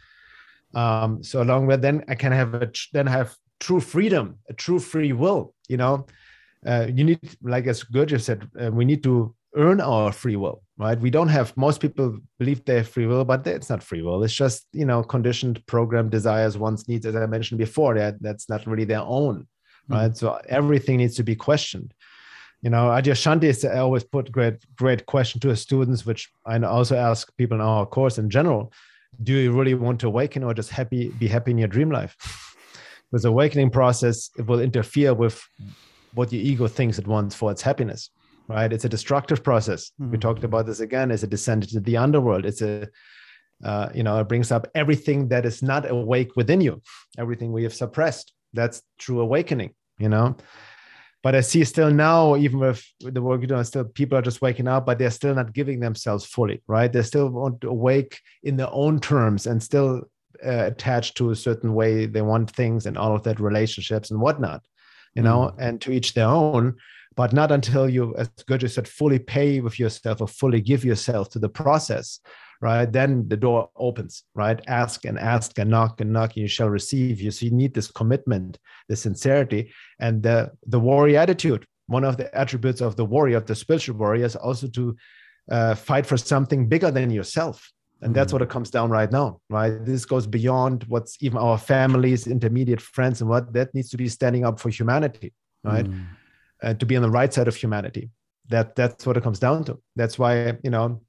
[0.74, 4.80] Um, so along with then I can have a then have true freedom, a true
[4.80, 5.54] free will.
[5.68, 6.08] You know,
[6.66, 10.62] uh, you need like as Gurdjieff said, uh, we need to earn our free will
[10.78, 11.00] right?
[11.00, 14.24] We don't have most people believe they have free will but it's not free will.
[14.24, 18.50] It's just you know conditioned programmed desires wants needs as i mentioned before that that's
[18.50, 19.94] not really their own mm-hmm.
[19.94, 20.18] right?
[20.18, 21.94] So everything needs to be questioned.
[22.62, 26.98] You know adyashanti i always put great great question to his students which i also
[26.98, 28.74] ask people in our course in general
[29.24, 32.16] do you really want to awaken or just happy be happy in your dream life?
[33.12, 35.42] Because awakening process it will interfere with
[36.14, 38.10] what your ego thinks it wants for its happiness
[38.50, 38.74] right?
[38.74, 39.92] It's a destructive process.
[40.02, 40.12] Mm-hmm.
[40.12, 41.12] We talked about this again.
[41.12, 42.46] It's a descent into the underworld.
[42.46, 42.90] It's a,
[43.64, 46.82] uh, you know, it brings up everything that is not awake within you,
[47.18, 48.34] everything we have suppressed.
[48.54, 50.36] That's true awakening, you know.
[51.22, 54.42] But I see still now, even with the work you do, still people are just
[54.42, 56.92] waking up, but they're still not giving themselves fully, right?
[56.92, 60.04] They still want to awake in their own terms and still
[60.44, 64.22] uh, attached to a certain way they want things and all of that relationships and
[64.22, 64.64] whatnot,
[65.20, 65.56] you know, mm.
[65.60, 66.76] and to each their own
[67.20, 71.30] but not until you, as Gurdjieff said, fully pay with yourself or fully give yourself
[71.32, 72.22] to the process,
[72.62, 72.90] right?
[72.90, 74.62] Then the door opens, right?
[74.68, 77.20] Ask and ask and knock and knock, and you shall receive.
[77.20, 78.58] You so you need this commitment,
[78.88, 81.66] the sincerity, and the the warrior attitude.
[81.88, 84.96] One of the attributes of the warrior, of the spiritual warrior, is also to
[85.52, 87.70] uh, fight for something bigger than yourself.
[88.02, 89.72] And that's what it comes down right now, right?
[89.84, 94.08] This goes beyond what's even our families, intermediate friends, and what that needs to be
[94.08, 95.34] standing up for humanity,
[95.64, 95.86] right?
[95.86, 96.06] Mm
[96.62, 98.10] uh, to be on the right side of humanity.
[98.50, 99.80] That that's what it comes down to.
[99.96, 101.02] That's why you know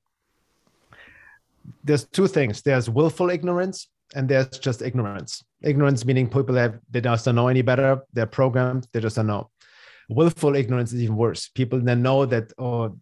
[1.84, 2.62] there's two things.
[2.62, 5.43] There's willful ignorance and there's just ignorance.
[5.62, 8.03] Ignorance meaning people have they just don't know any better.
[8.12, 8.86] They're programmed.
[8.93, 9.51] They just don't know.
[10.09, 11.49] Willful ignorance is even worse.
[11.49, 12.97] People then know that oh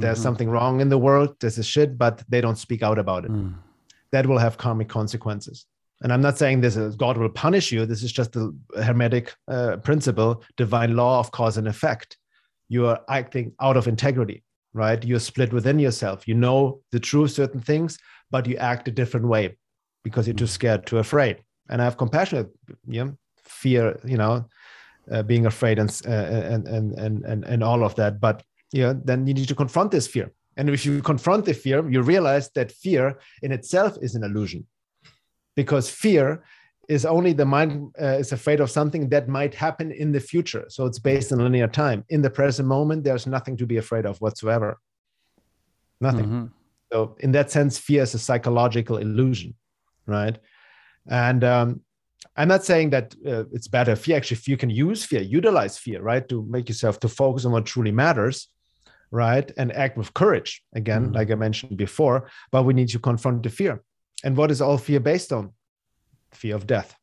[0.00, 0.22] there's mm-hmm.
[0.22, 1.36] something wrong in the world.
[1.38, 3.30] This is shit, but they don't speak out about it.
[3.30, 3.54] Mm.
[4.10, 5.66] That will have karmic consequences.
[6.00, 7.84] And I'm not saying this is God will punish you.
[7.84, 12.16] This is just the hermetic uh, principle, divine law of cause and effect.
[12.68, 15.04] You are acting out of integrity, right?
[15.04, 16.26] You're split within yourself.
[16.26, 17.98] You know the truth, certain things,
[18.30, 19.58] but you act a different way
[20.04, 20.48] because you're too mm.
[20.48, 21.42] scared, too afraid.
[21.68, 22.50] And I have compassion,
[22.88, 24.46] you know, fear, you know,
[25.10, 28.20] uh, being afraid and, uh, and, and, and, and, and all of that.
[28.20, 28.42] But,
[28.80, 30.32] know, then you need to confront this fear.
[30.56, 34.66] And if you confront the fear, you realize that fear in itself is an illusion
[35.56, 36.42] because fear
[36.88, 40.64] is only the mind uh, is afraid of something that might happen in the future.
[40.68, 42.04] So it's based on linear time.
[42.08, 44.78] In the present moment, there's nothing to be afraid of whatsoever.
[46.00, 46.24] Nothing.
[46.24, 46.46] Mm-hmm.
[46.92, 49.54] So in that sense, fear is a psychological illusion,
[50.06, 50.36] right?
[51.08, 51.80] And um,
[52.36, 54.16] I'm not saying that uh, it's better fear.
[54.16, 57.52] Actually, if you can use fear, utilize fear, right, to make yourself to focus on
[57.52, 58.48] what truly matters,
[59.12, 60.64] right, and act with courage.
[60.74, 61.14] Again, mm-hmm.
[61.14, 63.82] like I mentioned before, but we need to confront the fear
[64.22, 65.52] and what is all fear based on?
[66.32, 66.96] Fear of death.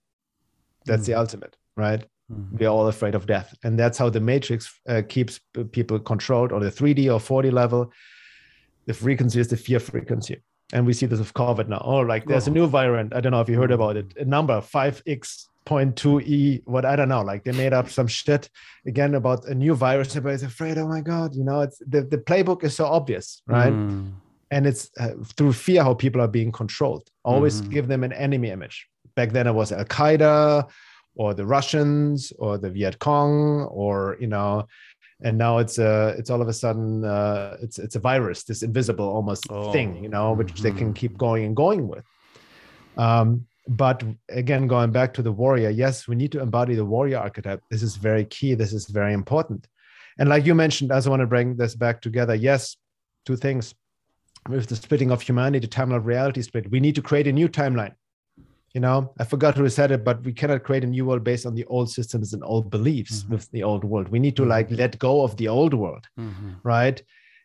[0.86, 1.12] That's mm-hmm.
[1.12, 2.04] the ultimate, right?
[2.32, 2.58] Mm-hmm.
[2.58, 3.56] We are all afraid of death.
[3.64, 5.40] And that's how the matrix uh, keeps
[5.72, 7.92] people controlled on the 3D or 4D level.
[8.86, 10.42] The frequency is the fear frequency.
[10.72, 11.82] And we see this with COVID now.
[11.84, 12.52] Oh, like there's oh.
[12.52, 13.14] a new variant.
[13.16, 14.16] I don't know if you heard about it.
[14.18, 14.62] A number
[15.70, 17.22] 5x.2e, what I don't know.
[17.22, 18.50] Like they made up some shit
[18.86, 20.16] again about a new virus.
[20.16, 20.78] Everybody's afraid.
[20.78, 21.36] Oh my God.
[21.36, 23.74] You know, it's the, the playbook is so obvious, right?
[23.74, 24.14] Mm
[24.52, 27.72] and it's uh, through fear how people are being controlled always mm-hmm.
[27.72, 30.68] give them an enemy image back then it was al qaeda
[31.16, 34.66] or the russians or the viet cong or you know
[35.22, 38.44] and now it's a uh, it's all of a sudden uh, it's it's a virus
[38.44, 39.72] this invisible almost oh.
[39.72, 40.64] thing you know which mm-hmm.
[40.64, 40.94] they can mm-hmm.
[40.94, 42.06] keep going and going with
[42.98, 47.18] um, but again going back to the warrior yes we need to embody the warrior
[47.18, 49.68] archetype this is very key this is very important
[50.18, 52.76] and like you mentioned i also want to bring this back together yes
[53.26, 53.76] two things
[54.48, 56.72] with the splitting of humanity, the timeline of reality split.
[56.72, 57.94] We need to create a new timeline.
[58.74, 61.46] You know, I forgot who said it, but we cannot create a new world based
[61.46, 63.34] on the old systems and old beliefs mm-hmm.
[63.34, 64.10] with the old world.
[64.10, 66.54] We need to like let go of the old world, mm-hmm.
[66.64, 67.02] right?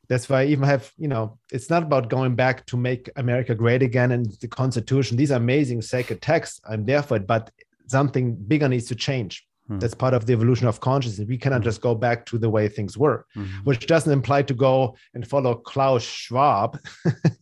[0.08, 3.54] That's why I even have, you know, it's not about going back to make America
[3.54, 5.16] great again and the Constitution.
[5.16, 6.60] These are amazing sacred texts.
[6.68, 7.50] I'm there for it, but
[7.86, 9.46] something bigger needs to change.
[9.68, 9.78] Hmm.
[9.78, 11.26] That's part of the evolution of consciousness.
[11.26, 11.64] We cannot hmm.
[11.64, 13.58] just go back to the way things were, mm-hmm.
[13.64, 16.78] which doesn't imply to go and follow Klaus Schwab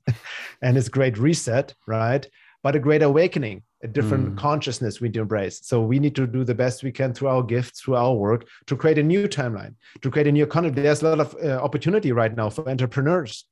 [0.62, 2.26] and his great reset, right?
[2.62, 4.38] But a great awakening a different Mm.
[4.38, 5.60] consciousness we need to embrace.
[5.64, 8.46] So we need to do the best we can through our gifts through our work
[8.66, 10.74] to create a new timeline to create a new economy.
[10.80, 13.44] There's a lot of uh, opportunity right now for entrepreneurs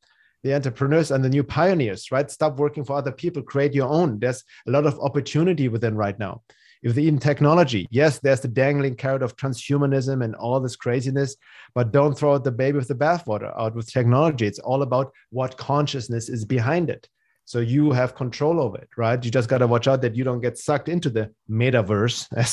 [0.42, 2.30] the entrepreneurs and the new pioneers right?
[2.30, 4.18] Stop working for other people create your own.
[4.20, 6.42] There's a lot of opportunity within right now.
[6.82, 11.36] If the in technology yes there's the dangling carrot of transhumanism and all this craziness
[11.74, 13.50] but don't throw out the baby with the bathwater.
[13.58, 14.46] Out with technology.
[14.46, 17.08] It's all about what consciousness is behind it
[17.50, 19.24] so you have control over it right?
[19.24, 21.24] You just got to watch out that you don't get sucked into the
[21.62, 22.50] metaverse as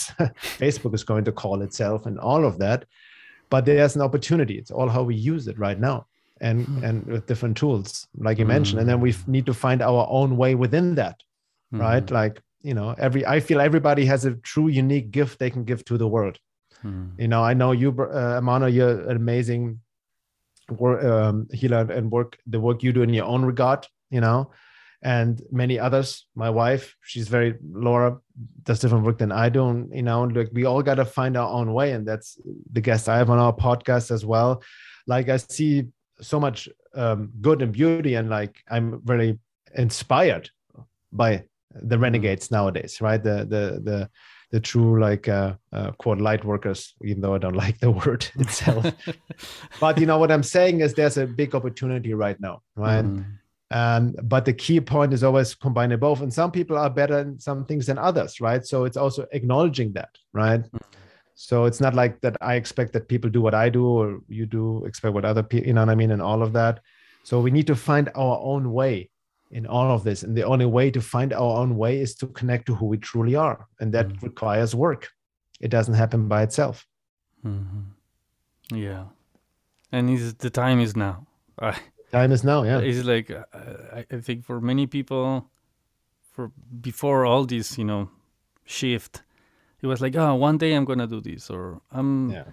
[0.62, 2.80] facebook is going to call itself and all of that.
[3.54, 4.56] But there's an opportunity.
[4.62, 5.98] It's all how we use it right now
[6.48, 6.84] and Hmm.
[6.88, 7.90] and with different tools
[8.28, 8.80] like you mentioned.
[8.82, 11.18] And then we need to find our own way within that
[11.86, 12.06] right?
[12.08, 12.12] Mhm.
[12.22, 12.36] like
[12.70, 15.96] you know every i feel everybody has a true unique gift they can give to
[16.04, 16.36] the world.
[16.84, 17.08] Mhm.
[17.24, 19.62] you know i know you uh, amano you're an amazing
[20.84, 23.82] work um, healer and work the work you do in your own regard
[24.16, 24.40] you know
[25.04, 26.26] and many others.
[26.36, 28.18] My wife she's very laura
[28.64, 31.38] does different work than i do and, you know like we all got to find
[31.38, 32.38] our own way and that's
[32.72, 34.62] the guest i have on our podcast as well.
[35.08, 35.86] Like i see
[36.22, 39.40] so much um, good and beauty and like i'm really
[39.76, 40.50] inspired
[41.12, 41.44] by
[41.74, 43.24] the renegades nowadays right?
[43.24, 44.10] The the the
[44.52, 48.28] the true like uh, uh quote light workers even though i don't like the word
[48.36, 48.86] itself.
[49.80, 53.06] But you know what i'm saying is there's a big opportunity right now right?
[53.06, 53.26] Mhm.
[53.72, 57.40] Um, but the key point is always combining both and some people are better in
[57.40, 58.66] some things than others right?
[58.66, 60.64] So it's also acknowledging that right?
[61.36, 64.46] So it's not like that i expect that people do what i do or you
[64.48, 66.80] do expect what other people you know what i mean and all of that.
[67.24, 69.10] So we need to find our own way
[69.52, 72.28] in all of this and the only way to find our own way is to
[72.28, 74.22] connect to who we truly are and that Mm.
[74.24, 75.10] requires work.
[75.60, 76.86] It doesn't happen by itself.
[77.46, 77.84] Mhm.
[78.72, 79.06] Yeah,
[79.92, 81.28] and is the time is now.
[81.62, 81.76] I,
[82.12, 83.44] time is now yeah It's like uh,
[84.12, 85.50] I, think for many people,
[86.32, 86.52] for
[86.82, 88.10] before all this, you know,
[88.66, 89.24] shift,
[89.82, 92.46] it was like, oh, one day I'm gonna do this, or I'm, yeah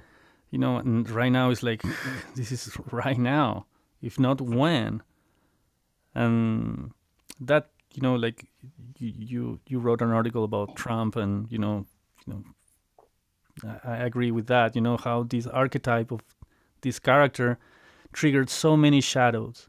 [0.55, 1.83] you know, and right now it's like,
[2.37, 3.67] this is right now,
[4.01, 5.03] if not when,
[6.15, 6.93] and
[7.41, 8.47] that you know, like
[8.97, 11.87] you you, you wrote an article about Trump, and you know,
[12.25, 12.45] you know,
[13.85, 14.77] I, I agree with that.
[14.77, 16.21] You know how this archetype of
[16.83, 17.59] this character
[18.15, 19.69] triggered so many shadows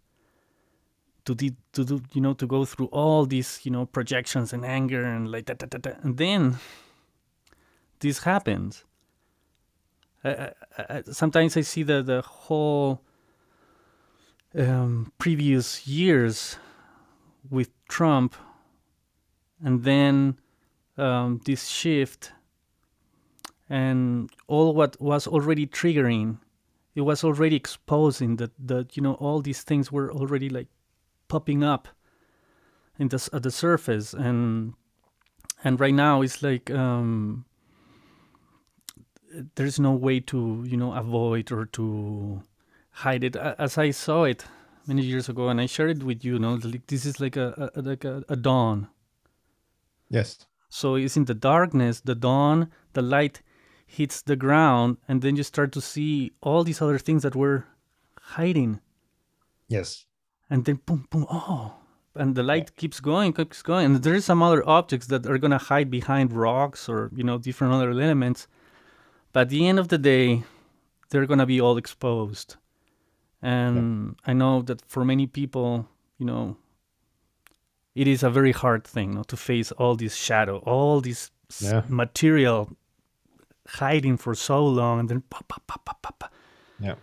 [1.26, 4.64] to the, to do you know to go through all these you know projections and
[4.64, 6.58] anger and like that, that, that, and then
[8.00, 8.86] this happens.
[10.24, 10.52] I, I,
[10.90, 13.02] I, sometimes I see the the whole
[14.58, 16.58] um, previous years
[17.50, 18.36] with Trump,
[19.64, 20.38] and then
[20.98, 22.32] um, this shift,
[23.70, 26.38] and all what was already triggering,
[26.96, 30.68] it was already exposing that that you know all these things were already like
[31.28, 31.90] popping up
[32.98, 34.74] in the at the surface, and
[35.64, 37.46] and right now it's like um,
[39.56, 42.42] there's no way to you know avoid or to
[42.92, 43.36] hide it.
[43.36, 44.46] As i saw it
[44.88, 47.36] many years ago and i shared it with you, you know like this is like
[47.36, 48.88] a, a like a, a dawn.
[50.10, 50.46] Yes.
[50.70, 53.42] So it's in the darkness the dawn the light
[53.86, 57.66] hits the ground and then you start to see all these other things that were
[58.20, 58.80] hiding.
[59.68, 60.06] Yes.
[60.50, 61.76] And then boom boom oh.
[62.16, 63.86] And the light keeps going keeps going.
[63.86, 67.24] And there is some other objects that are going to hide behind rocks or you
[67.24, 68.48] know different other elements.
[69.34, 70.44] But at the end of the day
[71.10, 72.56] they're going to be all exposed.
[73.42, 76.58] And i know that for many people you know
[77.94, 81.30] it is a very hard thing no, to face all this shadow all this
[81.62, 81.84] Yeah.
[81.88, 82.76] material
[83.68, 86.34] hiding for so long and then pop, pop, pop, pop, pop,
[86.80, 86.96] yeah.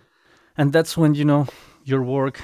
[0.57, 1.47] And that's when you know
[1.85, 2.41] your work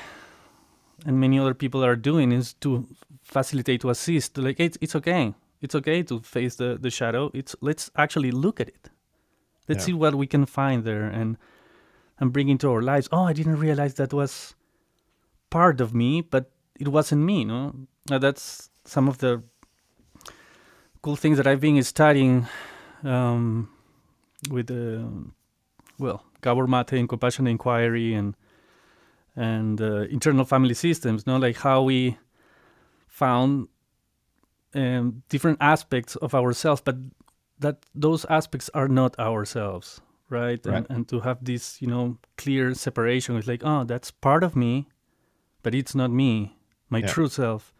[1.06, 2.86] and many other people are doing is to
[3.22, 5.34] facilitate to assist to like it's, it's okay.
[5.60, 7.30] It's okay to face the the shadow.
[7.34, 8.90] It's let's actually look at it.
[9.68, 9.86] Let's Yeah.
[9.86, 11.36] see what we can find there and
[12.20, 13.08] and bring into our lives.
[13.12, 14.54] Oh i didn't realize that was
[15.50, 16.50] part of me but
[16.80, 17.72] it wasn't me no?
[18.10, 19.42] Uh, that's some of the
[21.02, 22.46] cool things that i've been studying
[23.04, 23.68] um,
[24.50, 25.08] with the
[25.98, 28.34] well Gabor Mate and compassion inquiry and
[29.36, 32.16] and uh, internal family systems, you no, like how we
[33.06, 33.68] found
[34.74, 36.96] um, different aspects of ourselves, but
[37.60, 40.64] that those aspects are not ourselves, right?
[40.66, 40.76] Right.
[40.78, 44.56] And, and to have this, you know, clear separation, it's like, oh, that's part of
[44.56, 44.88] me,
[45.62, 46.56] but it's not me,
[46.90, 47.06] my Yeah.
[47.06, 47.72] true self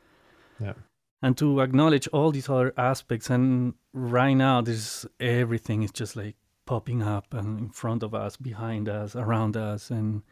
[0.60, 0.74] yeah
[1.22, 6.36] and to acknowledge all these other aspects and right now there's everything is just like
[6.68, 10.22] popping up and in front of us behind us around us and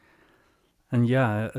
[0.93, 1.51] and yeah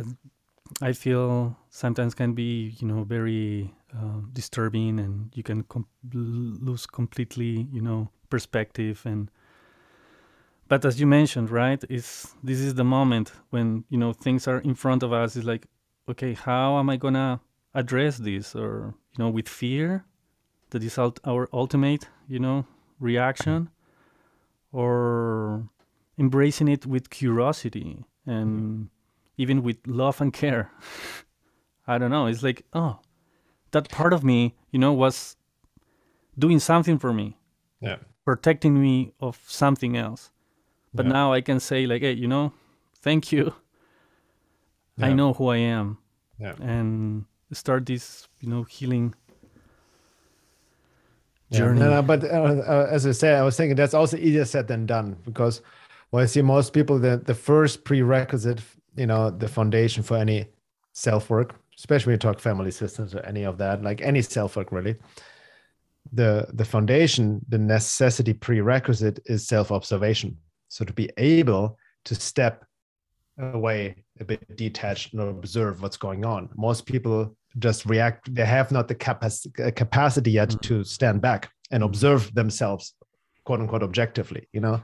[0.89, 6.85] i feel sometimes can be you know very uh, disturbing, and you can com- lose
[6.85, 9.31] completely, you know, perspective and.
[10.69, 14.59] But as you mentioned, right, is this is the moment when you know things are
[14.59, 15.37] in front of us.
[15.37, 15.67] It's like,
[16.09, 17.39] okay, how am I gonna
[17.73, 20.03] address this, or you know, with fear,
[20.71, 22.65] that is our ultimate, you know,
[22.99, 23.69] reaction,
[24.71, 25.67] or
[26.17, 28.83] embracing it with curiosity and mm-hmm.
[29.37, 30.71] even with love and care.
[31.87, 32.27] I don't know.
[32.27, 32.99] It's like, oh,
[33.71, 35.37] that part of me, you know, was
[36.37, 37.37] doing something for me,
[37.79, 37.97] Yeah.
[38.25, 40.31] protecting me of something else.
[40.93, 41.13] But Yeah.
[41.13, 42.51] now I can say, like, hey, you know,
[42.95, 43.53] thank you.
[44.99, 45.99] I know who I am,
[46.39, 46.55] Yeah.
[46.59, 49.13] and start this, you know, healing
[51.49, 54.43] Yeah, no, no, but uh, uh, as I said, I was thinking that's also easier
[54.43, 55.61] said than done because
[56.11, 58.61] well, I see most people the the first prerequisite,
[58.95, 60.47] you know, the foundation for any
[60.93, 64.57] self work, especially when you talk family systems or any of that, like any self
[64.57, 64.95] work really.
[66.11, 70.37] The the foundation, the necessity prerequisite is self observation.
[70.67, 72.65] So to be able to step
[73.39, 76.49] away a bit detached and observe what's going on.
[76.55, 78.33] Most people just react.
[78.33, 80.61] They have not the capac- capacity yet Mhm.
[80.61, 81.87] to stand back and Mhm.
[81.87, 82.93] observe themselves,
[83.43, 84.47] quote unquote, objectively.
[84.53, 84.81] You know,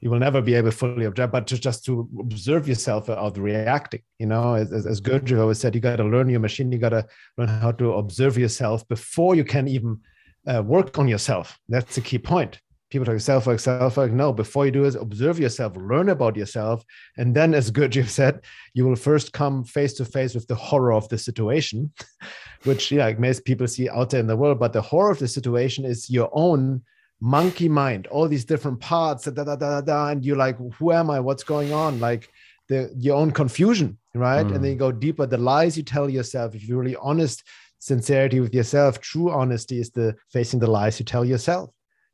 [0.00, 3.38] you will never be able to fully object, but to just to observe yourself without
[3.38, 4.02] reacting.
[4.18, 6.70] You know, as, as, as Gurdjieff always said, you got to learn your machine.
[6.70, 7.06] You got to
[7.38, 10.00] learn how to observe yourself before you can even
[10.46, 11.58] uh, work on yourself.
[11.68, 12.60] That's the key point.
[12.90, 14.12] People talk self work, self work.
[14.12, 16.84] No, before you do is observe yourself, learn about yourself,
[17.16, 18.40] and then, as Gurdjieff said,
[18.74, 21.92] you will first come face to face with the horror of the situation,
[22.64, 24.60] which yeah, most people see out there in the world.
[24.60, 26.82] But the horror of the situation is your own
[27.20, 30.92] monkey mind, all these different parts, da, da, da, da, da, and you're like, who
[30.92, 31.20] am I?
[31.20, 31.98] What's going on?
[31.98, 32.28] Like
[32.68, 34.46] the your own confusion, right?
[34.46, 34.54] Mm.
[34.54, 35.26] And then you go deeper.
[35.26, 37.42] The lies you tell yourself, if you're really honest,
[37.78, 41.70] sincerity with yourself, true honesty is the facing the lies you tell yourself.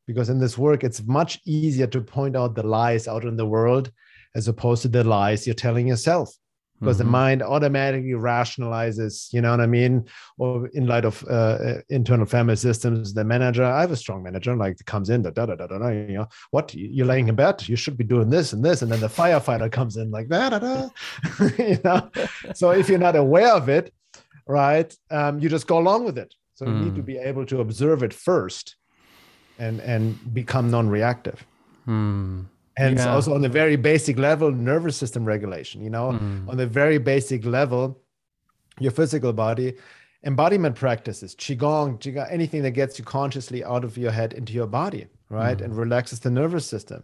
[0.06, 3.46] Because in this work, it's much easier to point out the lies out in the
[3.46, 3.90] world
[4.34, 6.34] as opposed to the lies you're telling yourself
[6.80, 7.08] because the Mhm.
[7.22, 10.04] mind automatically rationalizes you know what i mean
[10.38, 11.32] or in light of uh,
[11.68, 15.30] uh, internal family systems the manager i have a strong manager like comes in da,
[15.30, 18.30] da, da, da, da, you know what you're laying in bed you should be doing
[18.30, 20.88] this and this and then the firefighter comes in like da, da, da.
[21.58, 22.10] you know
[22.54, 23.92] so if you're not aware of it
[24.48, 27.06] right um, you just go along with it so you need to Mm.
[27.12, 28.76] be able to observe it first
[29.64, 30.02] and and
[30.40, 31.38] become non-reactive
[31.84, 32.40] Hmm.
[32.84, 33.14] and Yeah.
[33.14, 36.48] also on the very basic level nervous system regulation you know Hmm.
[36.50, 37.82] on the very basic level,
[38.84, 39.68] your physical body,
[40.30, 44.68] embodiment practices, qigong, qigong, anything that gets you consciously out of your head into your
[44.80, 45.04] body,
[45.40, 47.00] right, and relaxes the nervous system.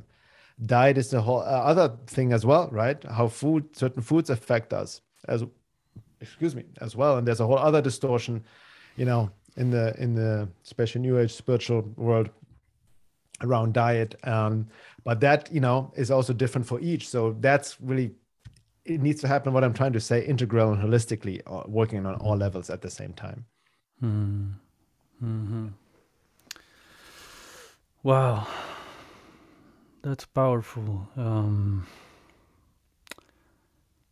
[0.74, 2.98] Diet is the whole uh, other thing as well, right?
[3.18, 4.90] How food, certain foods affect us
[5.34, 5.40] as,
[6.20, 7.14] excuse me, as well.
[7.18, 8.34] And there's a whole other distortion,
[9.00, 9.22] you know,
[9.56, 12.28] in the in the special new age spiritual world
[13.43, 14.14] around diet.
[14.26, 14.68] Um,
[15.05, 17.09] but that you know is also different for each.
[17.09, 18.12] So that's really
[18.84, 19.53] it needs to happen.
[19.53, 22.91] What I'm trying to say, integral and holistically, uh, working on all levels at the
[22.91, 23.47] same time.
[24.01, 24.51] Hmm.
[25.22, 25.74] Mhm.
[28.03, 28.47] Wow,
[30.03, 31.09] that's powerful.
[31.16, 31.86] Um,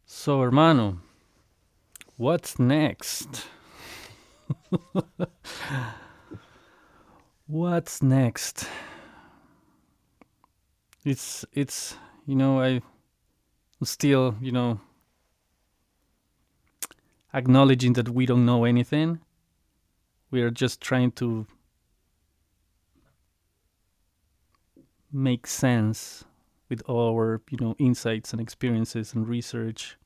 [0.07, 0.99] so, hermano,
[2.17, 3.47] what's next?
[7.47, 8.69] what's next?
[11.07, 11.97] It's it's
[12.27, 12.83] you know I
[13.85, 14.81] still you know
[17.33, 19.21] acknowledging that we don't know anything.
[20.33, 21.47] We are just trying to
[25.13, 26.25] make sense
[26.69, 29.97] with our you know insights and experiences and research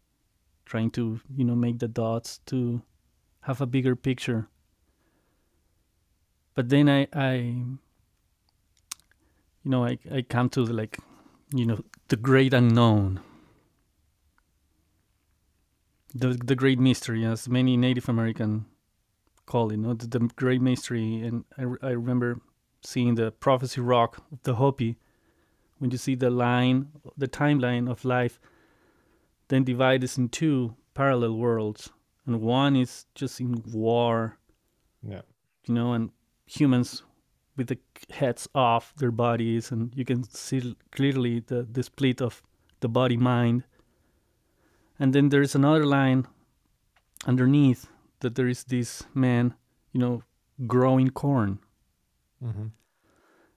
[0.66, 2.82] trying to you know make the dots to
[3.40, 4.48] have a bigger picture.
[6.54, 7.64] But then i i
[9.64, 10.98] you know i i come to the, like
[11.54, 13.20] you know the great unknown
[16.14, 18.66] the the great mystery as many native american
[19.50, 19.94] call it, no?
[19.94, 21.20] the, the great mystery.
[21.22, 22.40] And I, I remember
[22.82, 24.96] seeing the prophecy rock of the Hopi
[25.78, 28.38] when you see the line, the timeline of life,
[29.48, 31.90] then divides in two parallel worlds,
[32.26, 34.38] and one is just in war,
[35.02, 35.22] Yeah.
[35.66, 36.10] you know, and
[36.46, 37.02] humans
[37.56, 37.78] with the
[38.10, 42.42] heads off their bodies, and you can see clearly the the split of
[42.80, 43.64] the body mind.
[44.98, 46.26] And then there's another line
[47.26, 47.86] underneath
[48.20, 49.54] that there is this man,
[49.92, 50.22] you know,
[50.66, 51.58] growing corn,
[52.42, 52.66] Mm-hmm.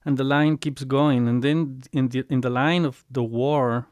[0.06, 3.88] and the line keeps going, and then in the in the line of the war,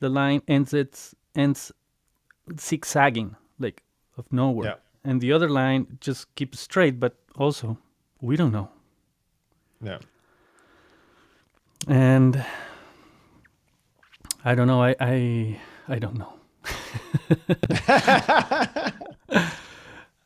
[0.00, 1.72] the line ends it ends
[2.60, 3.82] zigzagging like
[4.18, 5.10] of nowhere, Yeah.
[5.10, 7.78] and the other line just keeps straight, but also
[8.20, 8.68] we don't know.
[9.84, 9.98] Yeah.
[11.86, 12.44] And
[14.44, 14.82] I don't know.
[14.82, 16.32] I I I don't know.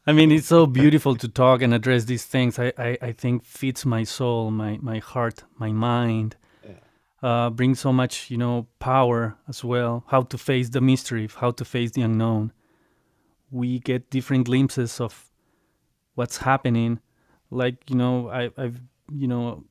[0.09, 2.59] I mean, it's so beautiful to talk and address these things.
[2.59, 6.36] I, I, I think fits my soul, my, my heart, my mind.
[7.20, 10.04] Uh, brings so much, you know, power as well.
[10.06, 12.52] How to face the mystery, how to face the unknown.
[13.50, 15.30] We get different glimpses of
[16.14, 17.00] what's happening.
[17.50, 18.80] Like, you know, I, I've,
[19.12, 19.64] you know,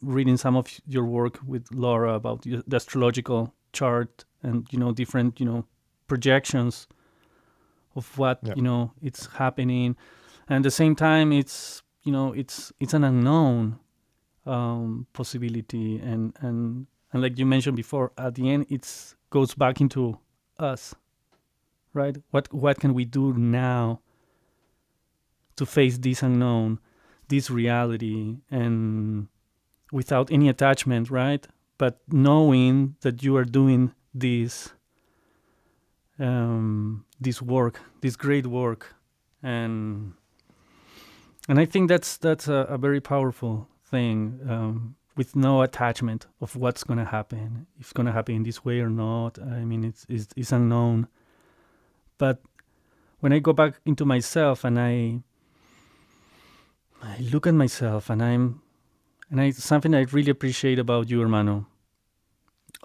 [0.00, 5.38] reading some of your work with Laura about the astrological chart and, you know, different,
[5.40, 5.64] you know,
[6.08, 6.86] projections
[7.94, 8.54] of what Yeah.
[8.56, 9.96] you know it's happening.
[10.48, 13.78] And at the same time it's you know it's it's an unknown
[14.46, 15.98] um, possibility.
[15.98, 20.18] And and and like you mentioned before at the end it's goes back into
[20.58, 20.94] us
[21.94, 22.16] right?
[22.30, 24.00] What what can we do now
[25.56, 26.78] to face this unknown
[27.32, 29.28] this reality and
[29.90, 31.44] without any attachment right
[31.78, 33.82] but knowing that you are doing
[34.14, 34.72] this
[36.18, 38.94] um, this work, this great work,
[39.42, 40.14] and
[41.48, 46.56] and I think that's that's a, a very powerful thing um, with no attachment of
[46.56, 49.38] what's going to happen, if it's going to happen in this way or not.
[49.38, 51.08] I mean, it's, it's it's unknown.
[52.18, 52.40] But
[53.20, 55.22] when I go back into myself and I
[57.02, 58.62] I look at myself and I'm
[59.30, 61.66] and I something I really appreciate about you, hermano,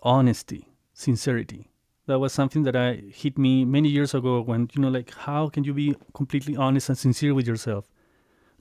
[0.02, 1.70] honesty, sincerity.
[2.08, 5.50] That was something that I hit me many years ago when you know like how
[5.50, 7.86] can you be completely honest and sincere with yourself?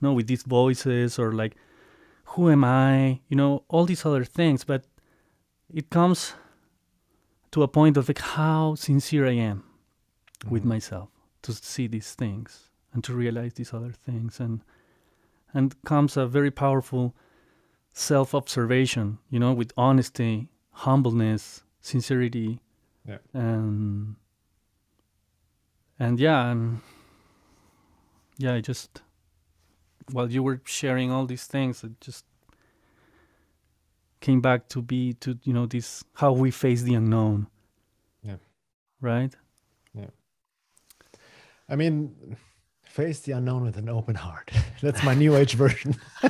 [0.01, 1.57] You know with these voices or like
[2.31, 3.21] who am I?
[3.29, 4.85] You know all these other things but
[5.73, 6.35] it comes
[7.53, 9.65] to a point of like how sincere I am
[10.51, 10.69] with mm-hmm.
[10.71, 11.09] myself
[11.43, 14.61] to see these things and to realize these other things and
[15.57, 17.15] and comes a very powerful
[17.93, 20.49] self observation you know with honesty
[20.85, 22.61] humbleness sincerity
[23.09, 23.19] Yeah.
[23.33, 24.17] and
[25.99, 26.81] and yeah and
[28.39, 29.03] yeah i just
[30.13, 32.25] while you were sharing all these things it just
[34.21, 37.47] came back to be to you know this how we face the unknown
[38.23, 38.37] Yeah.
[39.01, 39.35] right
[39.95, 40.11] Yeah.
[41.69, 42.37] I mean,
[42.97, 44.51] face the unknown with an open heart.
[44.82, 45.94] That's my new age version.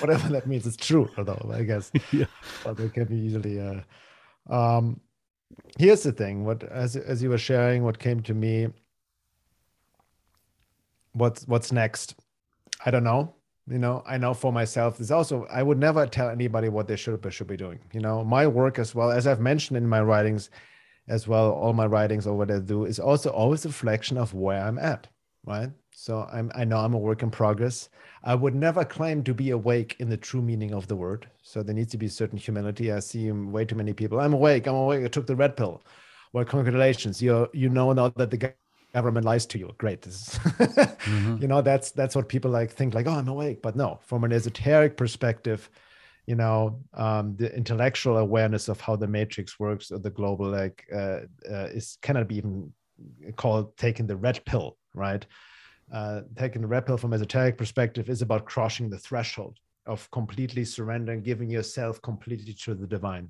[0.00, 1.92] Whatever that means, it's true, although I guess.
[2.12, 2.24] Yeah.
[2.64, 3.60] But it can be easily.
[3.60, 3.82] Uh,
[4.52, 5.00] um,
[5.78, 8.68] here's the thing: what as as you were sharing, what came to me.
[11.12, 12.14] What's what's next?
[12.84, 13.34] I don't know.
[13.68, 14.96] You know, I know for myself.
[14.96, 17.80] There's also I would never tell anybody what they should or should be doing.
[17.92, 20.50] You know, my work as well as I've mentioned in my writings,
[21.08, 24.34] as well, all my writings or what I do is also always a reflection of
[24.34, 25.08] where I'm at,
[25.44, 25.70] right?
[25.92, 27.88] So I'm I know I'm a work in progress.
[28.24, 31.28] I would never claim to be awake in the true meaning of the word.
[31.42, 32.92] So there needs to be certain humility.
[32.92, 34.20] I see way too many people.
[34.20, 34.66] I'm awake.
[34.66, 35.04] I'm awake.
[35.04, 35.82] I took the red pill.
[36.32, 37.22] Well, congratulations.
[37.22, 38.54] You you know now that the
[38.94, 39.74] government lies to you.
[39.78, 40.02] Great.
[40.06, 40.40] This is
[41.06, 41.40] Mhm.
[41.40, 44.24] you know that's that's what people like think like oh i'm awake but no from
[44.24, 45.70] an esoteric perspective
[46.26, 50.84] you know um, the intellectual awareness of how the matrix works or the global like
[50.92, 51.20] uh,
[51.50, 52.72] uh, is cannot be even
[53.36, 55.24] called taking the red pill right?
[55.92, 60.64] Uh, taking the red pill from esoteric perspective is about crossing the threshold of completely
[60.64, 63.28] surrendering giving yourself completely to the divine.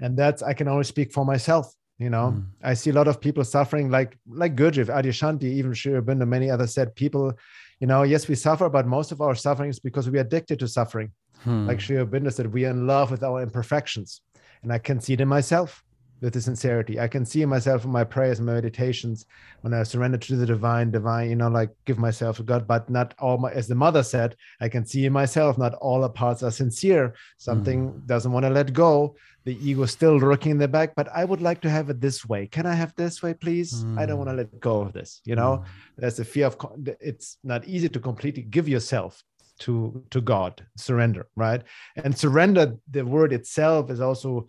[0.00, 2.32] And that's i can only speak for myself you know?
[2.34, 2.46] Mm.
[2.62, 6.48] i see a lot of people suffering like like gurdjieff adyashanti even Sri Aurobindo, many
[6.50, 7.34] others said people
[7.78, 10.58] you know yes we suffer but most of our suffering is because we are addicted
[10.60, 11.12] to suffering
[11.44, 11.66] Hmm.
[11.66, 14.20] like Sri Aurobindo said, we are in love with our imperfections.
[14.62, 15.82] And I can see it in myself
[16.20, 17.00] with the sincerity.
[17.00, 19.26] I can see in myself in my prayers and my meditations
[19.62, 22.90] when I surrender to the divine, divine, you know, like give myself to God, but
[22.90, 26.10] not all my, as the mother said, I can see in myself, not all the
[26.10, 27.14] parts are sincere.
[27.38, 28.06] Something hmm.
[28.06, 29.16] doesn't want to let go.
[29.44, 32.02] The ego is still lurking in the back, but I would like to have it
[32.02, 32.46] this way.
[32.46, 33.84] Can I have this way, please?
[33.96, 34.26] I don't hmm.
[34.26, 35.22] want to let go of this.
[35.24, 35.64] You know, hmm.
[35.96, 36.56] there's a fear of,
[37.00, 39.24] it's not easy to completely give yourself
[39.60, 41.62] to to god surrender right?
[41.96, 44.46] And surrender the word itself is also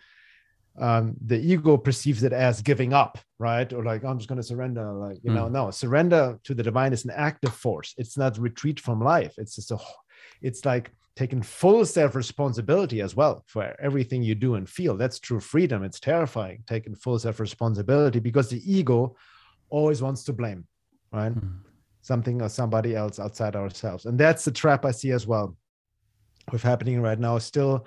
[0.80, 3.72] um the ego perceives it as giving up right?
[3.74, 5.52] Or like i'm just going to surrender like you know Mm.
[5.60, 7.94] no surrender to the divine is an active force.
[7.98, 9.34] It's not retreat from life.
[9.38, 9.78] It's just a
[10.42, 14.96] it's like taking full self responsibility as well for everything you do and feel.
[14.96, 15.84] That's true freedom.
[15.84, 19.16] It's terrifying taking full self responsibility because the ego
[19.70, 20.66] always wants to blame
[21.12, 21.34] right?
[21.34, 21.71] Hmm.
[22.02, 24.06] Something or somebody else outside ourselves.
[24.06, 25.56] And that's the trap I see as well
[26.52, 27.38] with happening right now.
[27.38, 27.86] Still,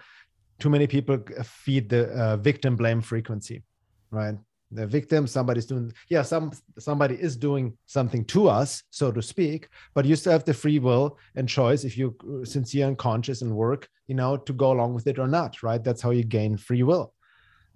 [0.59, 3.63] too many people feed the uh, victim blame frequency,
[4.11, 4.37] right?
[4.75, 9.69] the victim somebody's doing yeah some somebody is doing something to us so to speak
[9.95, 13.43] but you still have the free will and choice if you're uh, sincere and conscious
[13.43, 16.25] and work you know to go along with it or not right that's how you
[16.25, 17.14] gain free will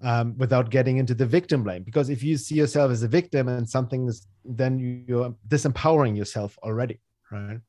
[0.02, 1.82] um, without getting into the victim blame.
[1.82, 6.58] Because if you see yourself as a victim and something is then you're disempowering yourself
[6.62, 7.00] already
[7.30, 7.60] right?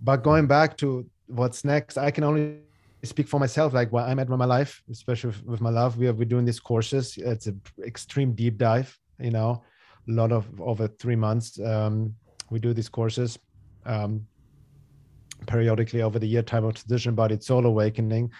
[0.00, 2.58] But going back to what's next i can only
[3.02, 5.96] speak for myself like where i'm at in my life especially with, with my love.
[5.96, 7.16] We are we're doing these courses.
[7.16, 9.62] It's an extreme deep dive you know
[10.08, 12.14] a lot of over three months um,
[12.50, 13.38] we do these courses
[13.86, 14.26] um,
[15.46, 18.30] periodically over the year time of transition body soul awakening.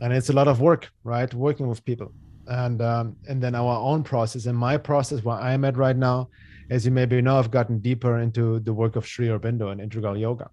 [0.00, 1.32] And it's a lot of work right?
[1.32, 2.12] Working with people
[2.48, 6.28] and um, and then our own process and my process where i'm at right now
[6.70, 10.16] as you maybe know i've gotten deeper into the work of sri aurobindo and integral
[10.16, 10.48] yoga.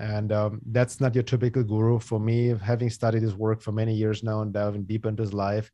[0.00, 2.54] And um, that's not your typical guru for me.
[2.62, 5.72] Having studied his work for many years now and diving deep into his life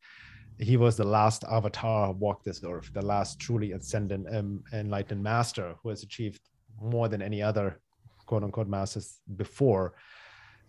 [0.59, 5.75] he was the last avatar walked this earth the last truly ascendant um, enlightened master
[5.83, 6.41] who has achieved
[6.81, 7.81] more than any other
[8.27, 9.95] quote unquote masters before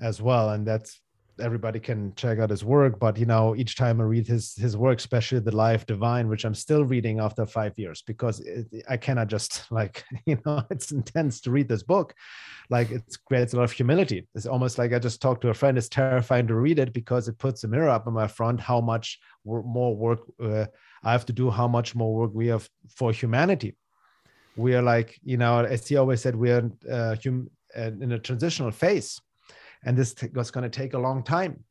[0.02, 0.52] as well.
[0.52, 1.02] And that's
[1.40, 4.78] everybody can check out his work but you know each time i read his his
[4.78, 8.98] work especially the life divine which i'm still reading after five years because it, i
[8.98, 12.14] cannot just like you know it's intense to read this book.
[12.70, 14.28] Like it creates a lot of humility.
[14.34, 15.78] It's almost like i just talked to a friend.
[15.78, 18.82] It's terrifying to read it because it puts a mirror up in my front how
[18.82, 20.66] much more work uh,
[21.04, 23.76] i have to do how much more work we have for humanity.
[24.56, 28.12] We are like you know as he always said we are uh, hum- uh, in
[28.12, 29.20] a transitional phase
[29.86, 31.64] and this was going to take a long time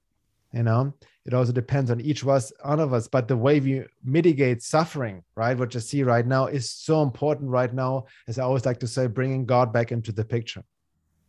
[0.53, 0.95] you know?
[1.27, 4.63] It also depends on each of us one of us but the way we mitigate
[4.63, 8.67] suffering right what you see right now is so important right now as i always
[8.67, 10.63] like to say bringing god back into the picture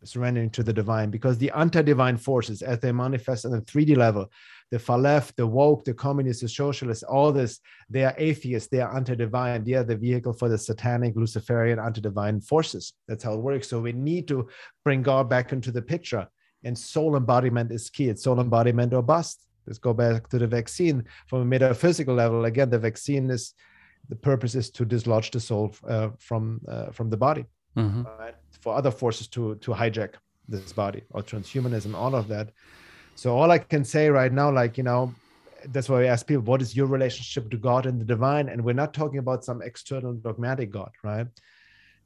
[0.04, 4.30] surrendering to the divine because the anti-divine forces as they manifest on the 3d level
[4.70, 8.80] the far left the woke the communists the socialists all this they are atheists they
[8.80, 12.92] are anti-divine they are the vehicle for the satanic luciferian anti-divine forces.
[13.08, 13.68] That's how it works.
[13.68, 14.48] So we need to
[14.84, 16.28] bring god back into the picture
[16.64, 18.08] and soul embodiment is key.
[18.08, 19.40] It's soul embodiment or bust.
[19.66, 22.44] Let's go back to the vaccine from a metaphysical level.
[22.44, 23.54] Again, the vaccine is
[24.08, 27.44] the purpose is to dislodge the soul uh, from uh, from the body,
[27.76, 28.02] mm-hmm.
[28.18, 28.34] right?
[28.60, 30.14] for other forces to to hijack
[30.48, 32.50] this body or transhumanism, all of that.
[33.16, 35.12] So all I can say right now, like you know,
[35.72, 38.48] that's why we ask people, what is your relationship to God and the divine?
[38.48, 41.26] And we're not talking about some external dogmatic God, right?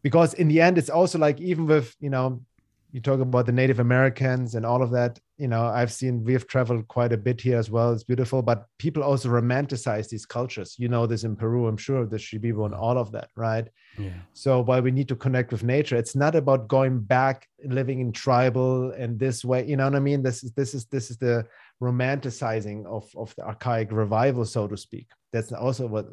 [0.02, 2.42] Because in the end, it's also like even with you know
[2.92, 5.18] you talk about the Native Americans and all of that.
[5.38, 7.92] You know, I've seen we've traveled quite a bit here as well.
[7.92, 10.76] It's beautiful, but people also romanticize these cultures.
[10.78, 13.68] You know this in Peru, I'm sure, the Shipibo and all of that, right?
[13.98, 14.10] Yeah.
[14.32, 18.12] So while we need to connect with nature, it's not about going back living in
[18.12, 19.66] tribal and this way.
[19.66, 20.22] You know what I mean?
[20.22, 21.46] This is this is this is the
[21.80, 25.08] romanticizing of of the archaic revival, so to speak.
[25.32, 26.08] That's also what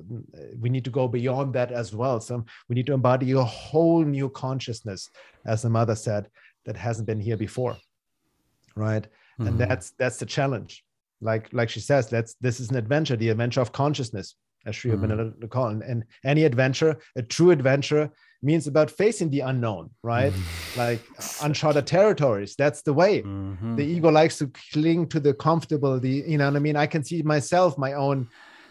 [0.59, 2.19] we need to go beyond that as well.
[2.19, 5.09] So we need to embody a whole new consciousness,
[5.45, 6.29] as the mother said
[6.68, 7.76] that hasn't been here before
[8.76, 9.48] right mm-hmm.
[9.48, 10.84] and that's that's the challenge
[11.22, 14.35] like like she says that's this is an adventure the adventure of consciousness
[14.68, 15.45] as Sri mm-hmm.
[15.48, 18.11] call and, and any adventure a true adventure
[18.44, 20.80] means about facing the unknown right mm-hmm.
[20.80, 21.02] like
[21.41, 23.76] uncharted territories that's the way mm-hmm.
[23.76, 26.85] the ego likes to cling to the comfortable the you know what i mean i
[26.85, 28.27] can see myself my own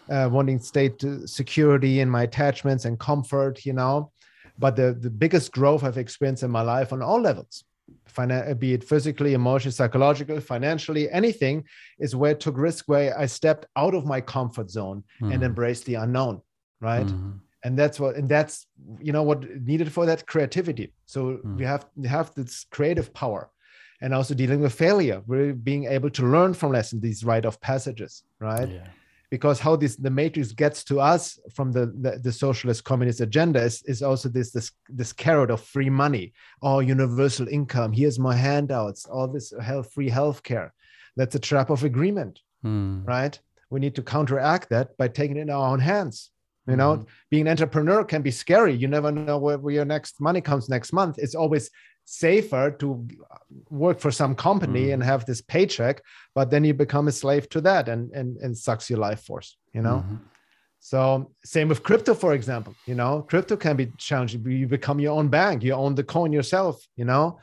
[0.09, 4.09] uh, wanting state security and my attachments and comfort you know
[4.57, 7.65] but the the biggest growth i've experienced in my life on all levels
[8.57, 11.63] be it physically, emotionally, psychologically, financially, anything,
[11.99, 15.33] is where I took risk, where I stepped out of my comfort zone mm-hmm.
[15.33, 16.41] and embraced the unknown,
[16.81, 17.05] right?
[17.05, 17.31] Mm-hmm.
[17.63, 18.65] And that's what, and that's
[18.99, 20.93] you know what needed for that creativity.
[21.05, 21.57] So mm-hmm.
[21.57, 23.49] we have we have this creative power,
[24.01, 25.21] and also dealing with failure.
[25.25, 28.69] We're being able to learn from lessons, these rite of passages, right?
[28.69, 28.87] Yeah
[29.29, 33.61] because how this the matrix gets to us from the, the, the, socialist communist agenda
[33.61, 37.91] is, is also this this this carrot of free money or universal income.
[37.91, 40.73] Here's my handouts all this health free health care
[41.15, 43.03] that's a trap of agreement hmm.
[43.03, 43.39] right?
[43.69, 46.31] We need to counteract that by taking it in our own hands
[46.67, 46.95] you know?
[46.95, 47.03] Mm-hmm.
[47.29, 48.73] being an entrepreneur can be scary.
[48.73, 51.17] You never know where, where your next money comes next month.
[51.17, 51.69] It's always
[52.09, 53.05] safer to
[53.69, 54.93] work for some company mm.
[54.93, 56.01] and have this paycheck
[56.33, 59.57] but then you become a slave to that and and, and sucks your life force
[59.73, 59.97] you know?
[59.97, 60.15] Mm-hmm.
[60.79, 63.23] so same with crypto for example you know?
[63.23, 64.41] Crypto can be challenging.
[64.49, 65.63] You become your own bank.
[65.63, 67.39] You own the coin yourself you know?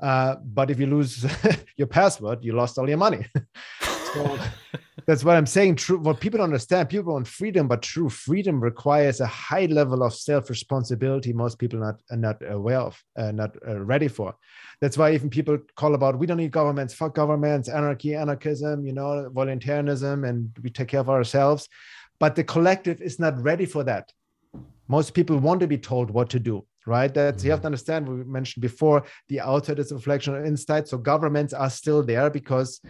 [0.00, 1.26] Uh, but if you lose
[1.76, 3.26] your password you lost all your money
[4.18, 4.38] so
[5.06, 5.76] that's what I'm saying.
[5.76, 10.14] True, what people understand, people want freedom, but true freedom requires a high level of
[10.14, 11.32] self-responsibility.
[11.32, 14.34] Most people are not are not aware of, uh, not uh, ready for.
[14.80, 18.92] That's why even people call about we don't need governments, fuck governments, anarchy, anarchism, you
[18.92, 21.68] know, voluntarism, and we take care of ourselves.
[22.20, 24.12] but the collective is not ready for that
[24.88, 28.08] most people want to be told what to do right that's you have to understand
[28.08, 32.30] we mentioned before the outside is a reflection of inside so governments are still there
[32.30, 32.80] because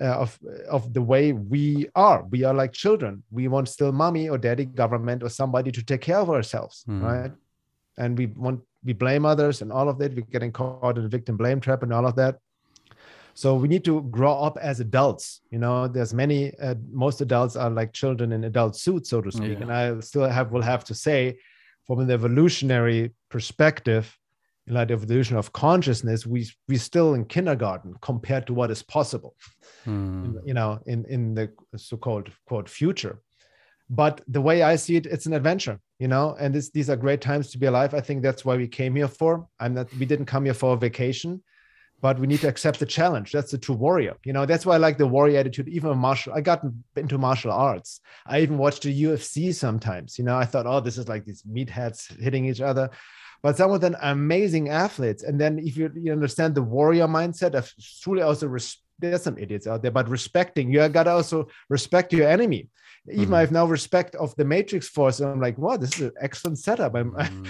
[0.00, 0.38] uh, of
[0.70, 2.24] of the way we are.
[2.30, 3.22] We are like children.
[3.30, 7.02] We want still mommy or daddy government or somebody to take care of ourselves Mhm.
[7.02, 7.32] right?
[7.98, 10.14] And we want we blame others and all of that.
[10.14, 12.38] We're getting caught in the victim blame trap and all of that.
[13.34, 15.88] So we need to grow up as adults you know?
[15.88, 19.58] There's many uh, most adults are like children in adult suits so to speak.
[19.58, 19.62] Yeah.
[19.64, 21.38] and i still have will have to say
[21.86, 24.04] from an evolutionary perspective
[24.66, 28.82] in like the evolution of consciousness we we still in kindergarten compared to what is
[28.82, 29.34] possible
[29.86, 30.36] Mm.
[30.44, 33.18] you know in in the so-called quote future.
[33.90, 36.96] But the way i see it it's an adventure you know and this, these are
[36.96, 37.92] great times to be alive.
[37.92, 39.48] I think that's why we came here for.
[39.58, 41.42] I'm not we didn't come here for a vacation
[42.00, 43.30] but we need to accept the challenge.
[43.32, 44.46] That's the true warrior you know.
[44.46, 46.60] That's why i like the warrior attitude even martial i got
[46.96, 48.00] into martial arts.
[48.24, 50.36] I even watched the ufc sometimes you know.
[50.36, 52.88] I thought oh this is like these meatheads hitting each other
[53.42, 57.06] but some of them are amazing athletes and then if you, you understand the warrior
[57.08, 57.70] mindset of
[58.02, 62.12] truly also res- there's some idiots out there but respecting you got to also respect
[62.12, 62.68] your enemy
[63.10, 63.36] even Mhm.
[63.36, 66.12] i have now respect of the matrix force and i'm like wow this is an
[66.20, 67.46] excellent setup i'm Mm.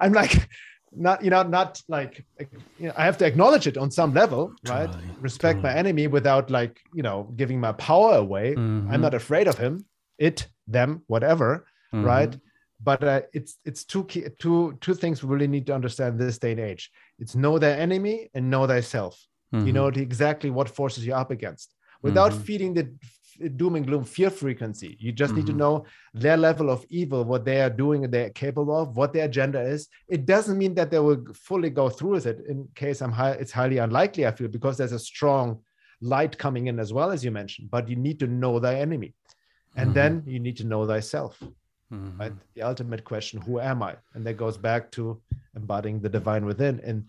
[0.00, 0.48] i'm like
[0.92, 2.24] not you know not like
[2.80, 6.06] you know i have to acknowledge it on some level right Totally, respect my enemy
[6.06, 8.90] without like you know giving my power away Mhm.
[8.90, 9.84] i'm not afraid of him
[10.18, 11.48] it them whatever
[11.94, 12.04] Mhm.
[12.12, 12.32] right
[12.88, 16.38] but uh, it's it's two key two two things we really need to understand this
[16.44, 16.84] day and age
[17.22, 19.14] it's know thy enemy and know thyself
[19.66, 19.74] you Mhm.
[19.76, 21.68] know exactly what forces you're up against
[22.06, 22.42] without Mhm.
[22.46, 22.84] feeding the
[23.60, 25.62] doom and gloom fear frequency you just need to Mhm.
[25.62, 25.74] know
[26.24, 29.60] their level of evil what they are doing and they're capable of what their agenda
[29.74, 29.80] is
[30.16, 33.34] it doesn't mean that they will fully go through with it in case i'm high
[33.42, 35.46] it's highly unlikely i feel because there's a strong
[36.14, 39.10] light coming in as well as you mentioned but you need to know thy enemy
[39.80, 39.94] and Mhm.
[39.98, 41.34] then you need to know thyself
[41.92, 42.18] Mhm.
[42.20, 45.02] right the ultimate question who am i and that goes back to
[45.54, 47.04] embodying the divine within and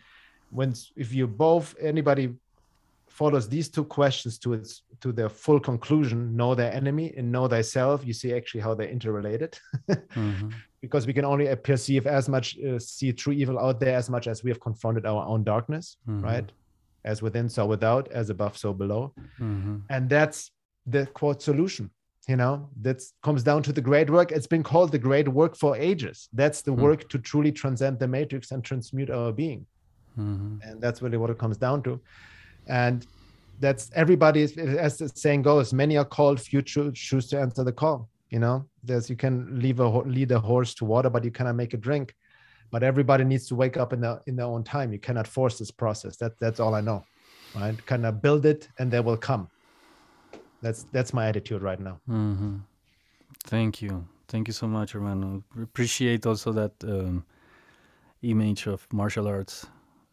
[0.58, 2.26] when if you both anybody
[3.10, 7.48] follows these two questions to its to their full conclusion know their enemy and know
[7.48, 9.52] thyself you see actually how they're interrelated
[9.90, 10.54] Mhm.
[10.82, 14.28] because we can only perceive as much uh, see true evil out there as much
[14.28, 16.22] as we have confronted our own darkness Mhm.
[16.24, 16.52] right
[17.04, 19.82] as within so without as above so below Mhm.
[19.90, 20.52] and that's
[20.86, 21.90] the quote solution
[22.28, 24.32] you know that comes down to the great work.
[24.32, 26.28] It's been called the great work for ages.
[26.34, 26.82] That's the Hmm.
[26.82, 29.66] work to truly transcend the matrix and transmute our being.
[30.18, 30.60] Mhm.
[30.68, 32.02] and that's really what it comes down to.
[32.66, 33.06] And
[33.60, 34.42] that's everybody
[34.88, 38.58] as the saying goes many are called few choose to answer the call you know?
[38.84, 39.88] There's you can leave a
[40.18, 42.08] lead a horse to water but you cannot make a drink.
[42.74, 44.92] But everybody needs to wake up in their in their own time.
[44.96, 46.18] You cannot force this process.
[46.22, 47.00] That that's all i know
[47.56, 47.78] right?
[47.86, 49.44] Kind of build it and they will come
[50.62, 52.58] that's that's my attitude right now hmm
[53.44, 54.06] Thank you.
[54.28, 55.44] Thank you so much, hermano.
[55.62, 57.24] Appreciate also that um,
[58.22, 59.66] image of martial arts.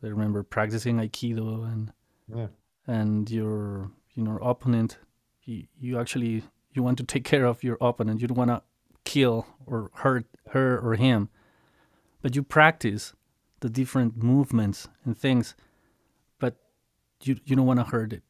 [0.03, 1.93] I remember practicing Aikido and
[2.29, 2.49] yeah
[2.87, 4.99] and your you know opponent.
[5.45, 6.45] You, you actually
[6.75, 8.21] you want to take care of your opponent.
[8.21, 8.63] You don't want to
[9.05, 11.29] kill or hurt her or him,
[12.23, 13.15] but you practice
[13.61, 15.55] the different movements and things,
[16.39, 16.57] but
[17.23, 18.23] you you don't want to hurt it,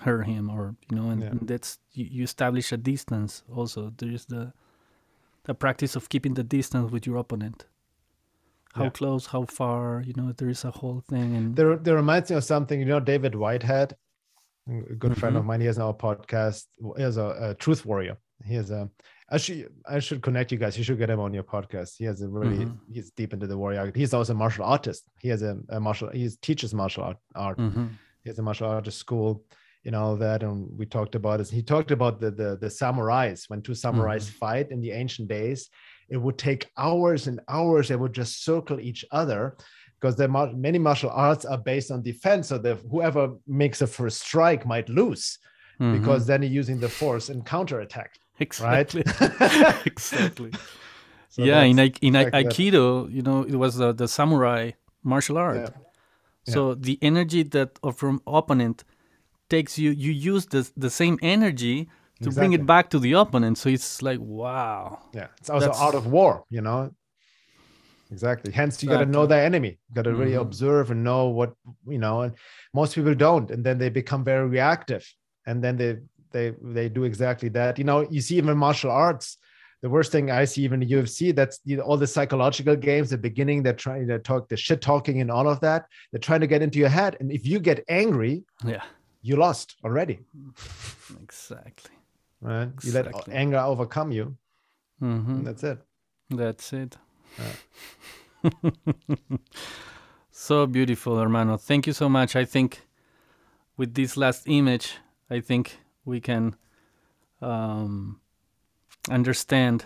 [0.00, 1.28] hurt him or you know, and, Yeah.
[1.32, 3.42] and that's you, you establish a distance.
[3.54, 4.52] Also, there is the
[5.44, 7.66] the practice of keeping the distance with your opponent.
[8.74, 8.90] How Yeah.
[8.90, 11.34] close, how far, you know, there is a whole thing.
[11.36, 13.96] And there, there reminds me of something you know david whitehead
[14.68, 15.38] a good friend Mhm.
[15.40, 16.66] of mine he has now a podcast
[16.96, 18.82] he has a, a truth warrior he has a
[19.30, 20.78] I should I should connect you guys.
[20.78, 21.90] You should get him on your podcast.
[21.98, 22.78] He has a really Mhm.
[22.94, 23.92] he's deep into the warrior.
[23.94, 25.02] He's also a martial artist.
[25.24, 27.58] He has a, a martial he teaches martial art, art.
[27.58, 27.88] Mhm.
[28.22, 29.30] He has a martial artist school,
[29.88, 30.42] you know that.
[30.42, 31.50] And we talked about this.
[31.58, 34.38] He talked about the the, the samurais when two samurais Mm-hmm.
[34.42, 35.60] fight in the ancient days.
[36.14, 37.84] It would take hours and hours.
[37.88, 39.40] They would just circle each other
[39.96, 42.44] because there mar- many martial arts are based on defense.
[42.50, 43.22] So that whoever
[43.62, 45.24] makes a first strike might lose
[45.96, 46.26] because Mhm.
[46.28, 48.10] then you're using the force and counterattack
[48.68, 48.90] right?
[48.94, 49.02] exactly,
[49.92, 50.50] exactly.
[51.34, 52.46] So yeah, in in Ai- like that.
[52.52, 52.84] Aikido,
[53.16, 54.62] you know, it was the, the samurai
[55.02, 55.56] martial art.
[55.68, 56.52] Yeah.
[56.54, 57.70] So the energy that
[58.00, 58.78] from opponent
[59.48, 61.88] takes you, you use the the same energy
[62.22, 63.58] to bring it back to the opponent.
[63.58, 64.98] So it's like wow.
[65.14, 66.90] yeah, it's also That's- out of war, you know.
[68.10, 68.52] Exactly.
[68.52, 69.78] Hence, you got to know the enemy.
[69.88, 70.40] You got to really Mhm.
[70.40, 71.52] observe and know what
[71.86, 72.22] you know.
[72.22, 72.32] And
[72.72, 75.04] most people don't, and then they become very reactive,
[75.46, 75.98] and then they
[76.32, 77.78] they they do exactly that.
[77.78, 79.36] You know, you see even martial arts.
[79.82, 83.10] The worst thing I see even in UFC, that's you know, all the psychological games.
[83.10, 85.84] The beginning, they're trying to talk the shit talking and all of that.
[86.10, 88.82] They're trying to get into your head, and if you get angry, Yeah,
[89.28, 90.20] you lost already.
[91.22, 91.96] exactly.
[92.40, 92.70] right?
[92.82, 94.36] You let anger overcome you,
[95.00, 95.78] hmm that's it.
[96.30, 96.96] That's it.
[100.30, 101.56] so beautiful, hermano.
[101.56, 102.36] Thank you so much.
[102.36, 102.82] I think
[103.76, 104.96] with this last image,
[105.30, 106.56] I think we can
[107.40, 108.20] um,
[109.10, 109.84] understand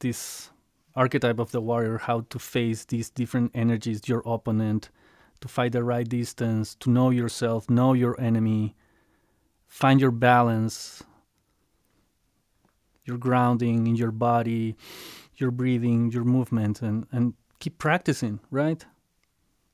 [0.00, 0.50] this
[0.94, 4.90] archetype of the warrior, how to face these different energies, your opponent,
[5.40, 8.74] to fight the right distance, to know yourself, know your enemy,
[9.66, 11.02] find your balance,
[13.04, 14.76] your grounding in your body,
[15.36, 18.84] your breathing, your movement, and, and keep practicing, right?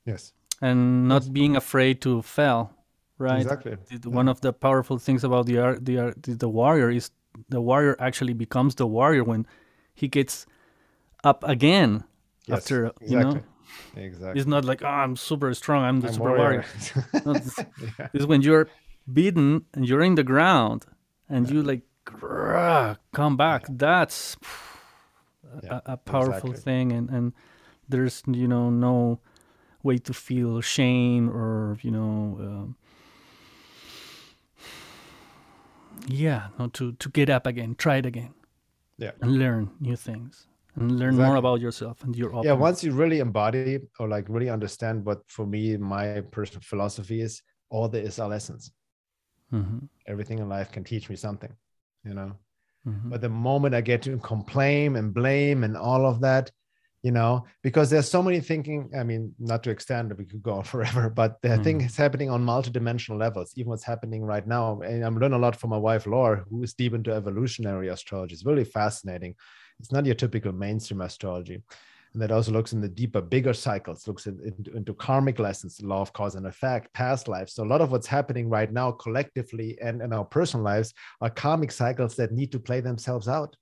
[0.05, 1.29] Yes, And not Yes.
[1.29, 2.71] being afraid to fail,
[3.17, 3.41] right?
[3.41, 3.77] exactly.
[4.05, 7.11] One of the powerful things about the the the the warrior is
[7.49, 9.45] the warrior actually becomes the warrior when
[9.93, 10.45] he gets
[11.23, 12.03] up again
[12.47, 13.43] Yes, after you know.
[13.95, 14.39] Exactly.
[14.39, 15.83] It's not like oh, I'm super strong.
[15.83, 16.65] I'm the I'm super warrior.
[17.13, 17.25] warrior.
[17.25, 17.35] No,
[18.13, 18.25] yeah.
[18.25, 18.67] when you're
[19.11, 20.85] beaten and you're in the ground
[21.29, 23.65] and you like grrr, come back.
[23.69, 24.37] That's
[25.63, 26.61] Yeah, a, a powerful exactly.
[26.63, 27.33] thing, and and
[27.89, 29.19] there's you know no
[29.83, 32.37] way to feel shame or you know.
[32.39, 32.75] Um,
[36.07, 38.33] yeah, no, to to get up again, try it again,
[38.97, 39.11] Yeah.
[39.21, 42.43] and learn new things, and learn more about yourself and your own.
[42.43, 47.21] yeah once you really embody or like really understand what for me my personal philosophy
[47.21, 48.71] is all there is are lessons.
[49.53, 51.53] Mhm, everything in life can teach me something
[52.03, 52.31] you know?
[52.87, 53.09] Mhm.
[53.11, 56.51] but the moment i get to complain and blame and all of that
[57.01, 60.53] you know because there's so many thinking i mean not to extend we could go
[60.59, 61.63] on forever but the Mhm.
[61.63, 64.65] thing is happening on multidimensional levels even what's happening right now.
[64.81, 68.33] And i'm learning a lot from my wife laura who is deep into evolutionary astrology.
[68.33, 69.33] It's really fascinating
[69.79, 71.61] it's not your typical mainstream astrology.
[72.13, 75.75] And that also looks in the deeper bigger cycles looks in, into, into karmic lessons
[75.77, 77.53] the law of cause and effect past lives.
[77.53, 81.29] So a lot of what's happening right now collectively and in our personal lives are
[81.29, 83.55] karmic cycles that need to play themselves out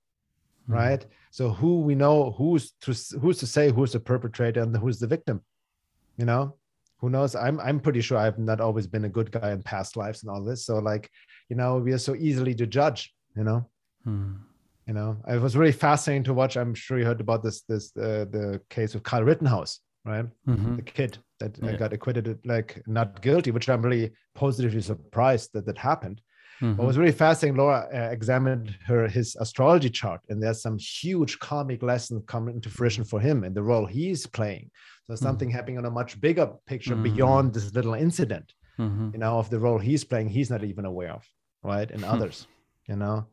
[0.68, 0.74] Mhm.
[0.74, 1.06] right?
[1.30, 5.06] So who we know who's to who's to say who's the perpetrator and who's the
[5.08, 5.42] victim
[6.16, 6.54] you know?
[7.00, 7.34] Who knows?
[7.34, 10.30] I'm i'm pretty sure i've not always been a good guy in past lives and
[10.30, 10.64] all this.
[10.64, 11.10] So like
[11.50, 13.68] you know we are so easily to judge you know?
[14.06, 14.36] Mhm.
[14.86, 17.96] You know it was really fascinating to watch i'm sure you heard about this this
[17.96, 20.76] uh, the case of Kyle rittenhouse right Mhm.
[20.76, 21.76] the kid that uh, Yeah.
[21.76, 26.20] got acquitted like not guilty which i'm really positively surprised that that happened
[26.60, 26.76] Mhm.
[26.78, 31.32] what was really fascinating, Laura uh, examined her his astrology chart, and there's some huge
[31.40, 34.70] karmic lesson coming into fruition for him and the role he's playing.
[35.06, 37.02] So something happening on a much bigger picture Mhm.
[37.10, 39.12] beyond this little incident, Mhm.
[39.14, 40.28] you know, of the role he's playing.
[40.28, 41.24] He's not even aware of,
[41.64, 41.90] right?
[41.90, 42.12] And Hmm.
[42.14, 42.46] others,
[42.90, 43.26] you know,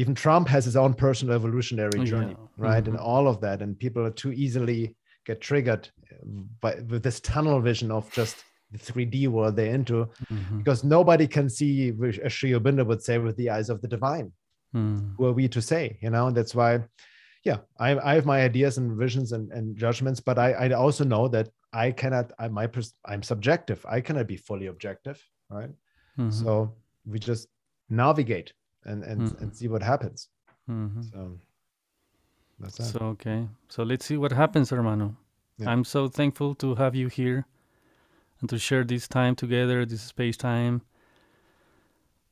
[0.00, 2.46] even Trump has his own personal evolutionary journey, Yeah.
[2.68, 2.86] right?
[2.88, 3.02] And Mhm.
[3.12, 4.94] all of that, and people are too easily
[5.24, 6.16] get triggered uh,
[6.62, 8.36] by with this tunnel vision of just
[8.70, 9.98] the 3D world they're into
[10.32, 10.58] Mhm.
[10.58, 11.74] because nobody can see,
[12.26, 14.32] as Sri Aurobindo would say, with the eyes of the divine.
[14.74, 15.16] Mhm.
[15.16, 15.98] Who are we to say?
[16.02, 16.70] You know, that's why,
[17.48, 21.04] yeah, I, I have my ideas and visions and, and judgments, but I, I also
[21.04, 23.80] know that I cannot, I, my, pers- I'm subjective.
[23.96, 25.18] I cannot be fully objective,
[25.48, 25.72] right?
[26.18, 26.32] Mhm.
[26.32, 26.50] So
[27.12, 27.48] we just
[27.88, 28.52] navigate
[28.86, 29.40] and, and, Mhm.
[29.40, 30.28] and see what happens.
[30.68, 31.10] Mhm.
[31.12, 31.38] So
[32.58, 32.84] that's that.
[32.84, 33.48] So okay.
[33.68, 35.16] So let's see what happens, hermano.
[35.58, 35.70] Yeah.
[35.70, 37.44] I'm so thankful to have you here
[38.40, 40.80] and to share this time together, this space time.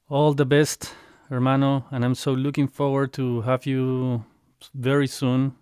[0.09, 0.95] All the best,
[1.31, 4.25] hermano, and I'm so looking forward to have you
[4.75, 5.55] very soon.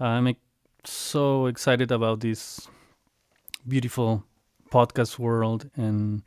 [0.00, 0.34] I'm
[0.84, 2.68] so excited about this
[3.68, 4.24] beautiful
[4.70, 6.22] podcast world and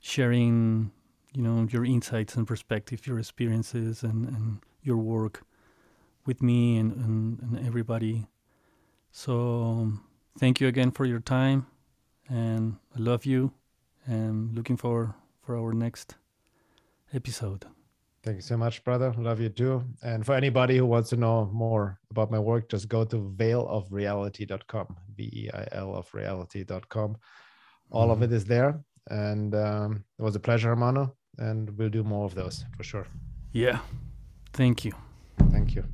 [0.00, 0.90] sharing,
[1.36, 5.42] you know, your insights and perspective, your experiences and, and your work
[6.24, 8.26] with me and, and, and everybody.
[9.10, 10.04] So um,
[10.38, 11.66] thank you again for your time
[12.28, 13.52] and I love you
[14.06, 16.14] and looking forward for our next
[17.12, 17.66] episode.
[18.24, 19.14] Thank you so much, brother.
[19.18, 19.84] Love you too.
[20.02, 24.96] And for anybody who wants to know more about my work, just go to veilofreality.com,
[25.16, 27.16] V E I L of reality.com.
[27.90, 28.22] All of Mhm.
[28.24, 28.82] it is there.
[29.08, 31.14] And um, it was a pleasure, Hermano.
[31.38, 33.06] And we'll do more of those for sure.
[33.52, 33.78] Yeah.
[34.52, 34.92] Thank you.
[35.50, 35.84] Thank you.